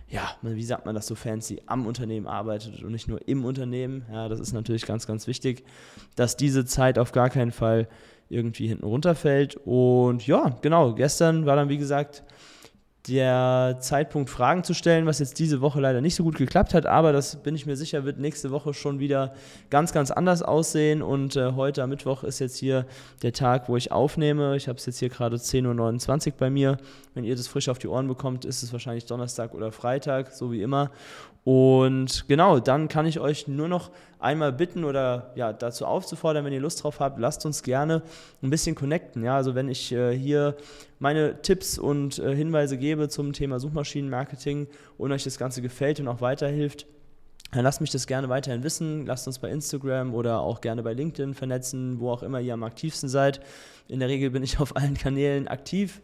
ja, 0.10 0.32
wie 0.42 0.64
sagt 0.64 0.86
man 0.86 0.96
das 0.96 1.08
so 1.08 1.16
fancy, 1.16 1.62
am 1.66 1.86
Unternehmen 1.86 2.28
arbeitet 2.28 2.82
und 2.82 2.92
nicht 2.92 3.08
nur 3.08 3.28
im 3.28 3.44
Unternehmen. 3.44 4.06
Ja, 4.12 4.30
das 4.30 4.40
ist 4.40 4.54
natürlich 4.54 4.86
ganz, 4.86 5.06
ganz 5.06 5.28
wichtig, 5.28 5.66
dass 6.16 6.38
diese 6.38 6.66
Zeit 6.66 6.98
auf 6.98 7.12
gar 7.12 7.30
keinen 7.30 7.52
Fall 7.52 7.90
irgendwie 8.30 8.68
hinten 8.68 8.86
runterfällt. 8.86 9.58
Und 9.66 10.26
ja, 10.26 10.58
genau, 10.62 10.94
gestern 10.94 11.46
war 11.46 11.56
dann 11.56 11.70
wie 11.70 11.78
gesagt 11.78 12.24
der 13.08 13.78
Zeitpunkt, 13.80 14.30
Fragen 14.30 14.64
zu 14.64 14.74
stellen, 14.74 15.06
was 15.06 15.20
jetzt 15.20 15.40
diese 15.40 15.62
Woche 15.62 15.80
leider 15.80 16.02
nicht 16.02 16.16
so 16.16 16.24
gut 16.24 16.36
geklappt 16.36 16.74
hat, 16.74 16.86
aber 16.86 17.14
das 17.14 17.38
bin 17.38 17.56
ich 17.56 17.66
mir 17.66 17.76
sicher, 17.76 18.04
wird 18.04 18.20
nächste 18.20 18.52
Woche 18.52 18.74
schon 18.74 19.00
wieder 19.00 19.34
ganz, 19.70 19.94
ganz 19.94 20.12
anders 20.12 20.42
aussehen. 20.42 21.02
Und 21.02 21.36
äh, 21.36 21.54
heute 21.54 21.84
am 21.84 21.90
Mittwoch 21.90 22.24
ist 22.24 22.40
jetzt 22.40 22.58
hier 22.58 22.86
der 23.22 23.34
Tag, 23.34 23.70
wo 23.70 23.78
ich 23.78 23.92
aufnehme. 23.92 24.56
Ich 24.56 24.68
habe 24.68 24.78
es 24.78 24.86
jetzt 24.86 25.00
hier 25.00 25.10
gerade 25.10 25.38
10.29 25.38 26.28
Uhr 26.28 26.34
bei 26.38 26.50
mir. 26.50 26.78
Wenn 27.14 27.24
ihr 27.24 27.36
das 27.36 27.48
frisch 27.48 27.70
auf 27.70 27.80
die 27.80 27.88
Ohren 27.88 28.08
bekommt, 28.08 28.46
ist 28.46 28.64
es 28.64 28.74
wahrscheinlich 28.74 29.06
Donnerstag 29.06 29.54
oder 29.54 29.72
Freitag, 29.72 30.32
so 30.32 30.52
wie 30.52 30.62
immer. 30.62 30.92
Und 31.44 32.26
genau, 32.28 32.60
dann 32.60 32.90
kann 32.90 33.06
ich 33.06 33.22
euch 33.22 33.48
nur 33.48 33.70
noch 33.70 33.90
einmal 34.20 34.52
bitten 34.52 34.84
oder 34.84 35.32
ja, 35.36 35.54
dazu 35.54 35.86
aufzufordern, 35.86 36.46
wenn 36.46 36.54
ihr 36.54 36.60
Lust 36.60 36.84
drauf 36.84 37.00
habt, 37.00 37.20
lasst 37.20 37.46
uns 37.46 37.64
gerne 37.64 38.02
ein 38.42 38.50
bisschen 38.50 38.76
connecten. 38.76 39.24
Ja, 39.24 39.36
also 39.36 39.56
wenn 39.56 39.70
ich 39.70 39.92
äh, 39.92 40.18
hier 40.18 40.56
meine 41.00 41.42
Tipps 41.42 41.78
und 41.78 42.20
äh, 42.20 42.36
Hinweise 42.36 42.78
gebe 42.78 43.10
zum 43.10 43.34
Thema 43.34 43.60
Suchmaschinenmarketing 43.60 44.68
und 44.98 45.12
euch 45.12 45.24
das 45.24 45.38
Ganze 45.38 45.62
gefällt 45.62 46.00
und 46.00 46.08
auch 46.08 46.22
weiterhilft, 46.22 46.88
dann 47.58 47.64
lasst 47.64 47.82
mich 47.82 47.90
das 47.90 48.06
gerne 48.06 48.30
weiterhin 48.30 48.62
wissen. 48.62 49.08
Lasst 49.08 49.26
uns 49.26 49.40
bei 49.40 49.50
Instagram 49.50 50.14
oder 50.14 50.42
auch 50.42 50.62
gerne 50.62 50.84
bei 50.84 50.94
LinkedIn 50.94 51.34
vernetzen, 51.34 52.00
wo 52.00 52.12
auch 52.12 52.22
immer 52.22 52.40
ihr 52.40 52.54
am 52.54 52.62
aktivsten 52.62 53.10
seid. 53.10 53.40
In 53.88 54.00
der 54.00 54.10
Regel 54.10 54.30
bin 54.30 54.44
ich 54.44 54.60
auf 54.60 54.76
allen 54.76 54.96
Kanälen 54.96 55.48
aktiv 55.48 56.00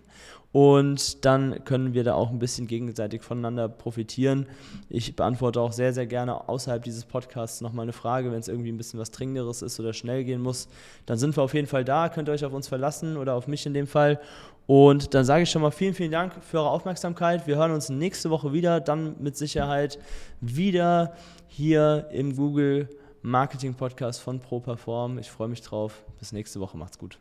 und 0.52 1.26
dann 1.26 1.64
können 1.64 1.94
wir 1.94 2.04
da 2.04 2.14
auch 2.14 2.30
ein 2.30 2.38
bisschen 2.38 2.68
gegenseitig 2.68 3.24
voneinander 3.24 3.68
profitieren. 3.68 4.48
Ich 4.88 5.16
beantworte 5.16 5.60
auch 5.60 5.72
sehr, 5.72 5.94
sehr 5.94 6.06
gerne 6.06 6.48
außerhalb 6.48 6.84
dieses 6.84 7.06
Podcasts 7.06 7.62
nochmal 7.62 7.84
eine 7.84 7.94
Frage, 7.94 8.32
wenn 8.32 8.40
es 8.40 8.48
irgendwie 8.48 8.72
ein 8.72 8.78
bisschen 8.78 9.00
was 9.00 9.10
Dringenderes 9.10 9.64
ist 9.64 9.80
oder 9.80 9.94
schnell 9.94 10.24
gehen 10.24 10.42
muss. 10.42 10.70
Dann 11.08 11.18
sind 11.18 11.36
wir 11.36 11.44
auf 11.44 11.56
jeden 11.56 11.68
Fall 11.68 11.84
da, 11.84 12.10
könnt 12.10 12.30
ihr 12.30 12.34
euch 12.34 12.46
auf 12.46 12.54
uns 12.54 12.68
verlassen 12.68 13.18
oder 13.18 13.34
auf 13.34 13.48
mich 13.48 13.66
in 13.66 13.74
dem 13.74 13.88
Fall. 13.88 14.20
Und 14.66 15.14
dann 15.14 15.26
sage 15.26 15.44
ich 15.44 15.52
schon 15.52 15.62
mal 15.62 15.72
vielen, 15.72 15.94
vielen 15.94 16.12
Dank 16.12 16.34
für 16.42 16.60
eure 16.60 16.70
Aufmerksamkeit. 16.70 17.48
Wir 17.48 17.58
hören 17.58 17.72
uns 17.72 17.90
nächste 17.90 18.30
Woche 18.30 18.54
wieder, 18.54 18.80
dann 18.80 19.16
mit 19.22 19.36
Sicherheit 19.36 20.00
wieder 20.40 21.16
hier 21.48 22.08
im 22.12 22.36
Google 22.36 22.88
Marketing 23.22 23.74
Podcast 23.74 24.22
von 24.22 24.40
ProPerform. 24.40 25.18
Ich 25.18 25.30
freue 25.30 25.48
mich 25.48 25.62
drauf. 25.62 26.04
Bis 26.20 26.32
nächste 26.32 26.60
Woche. 26.60 26.78
Macht's 26.78 26.98
gut. 26.98 27.20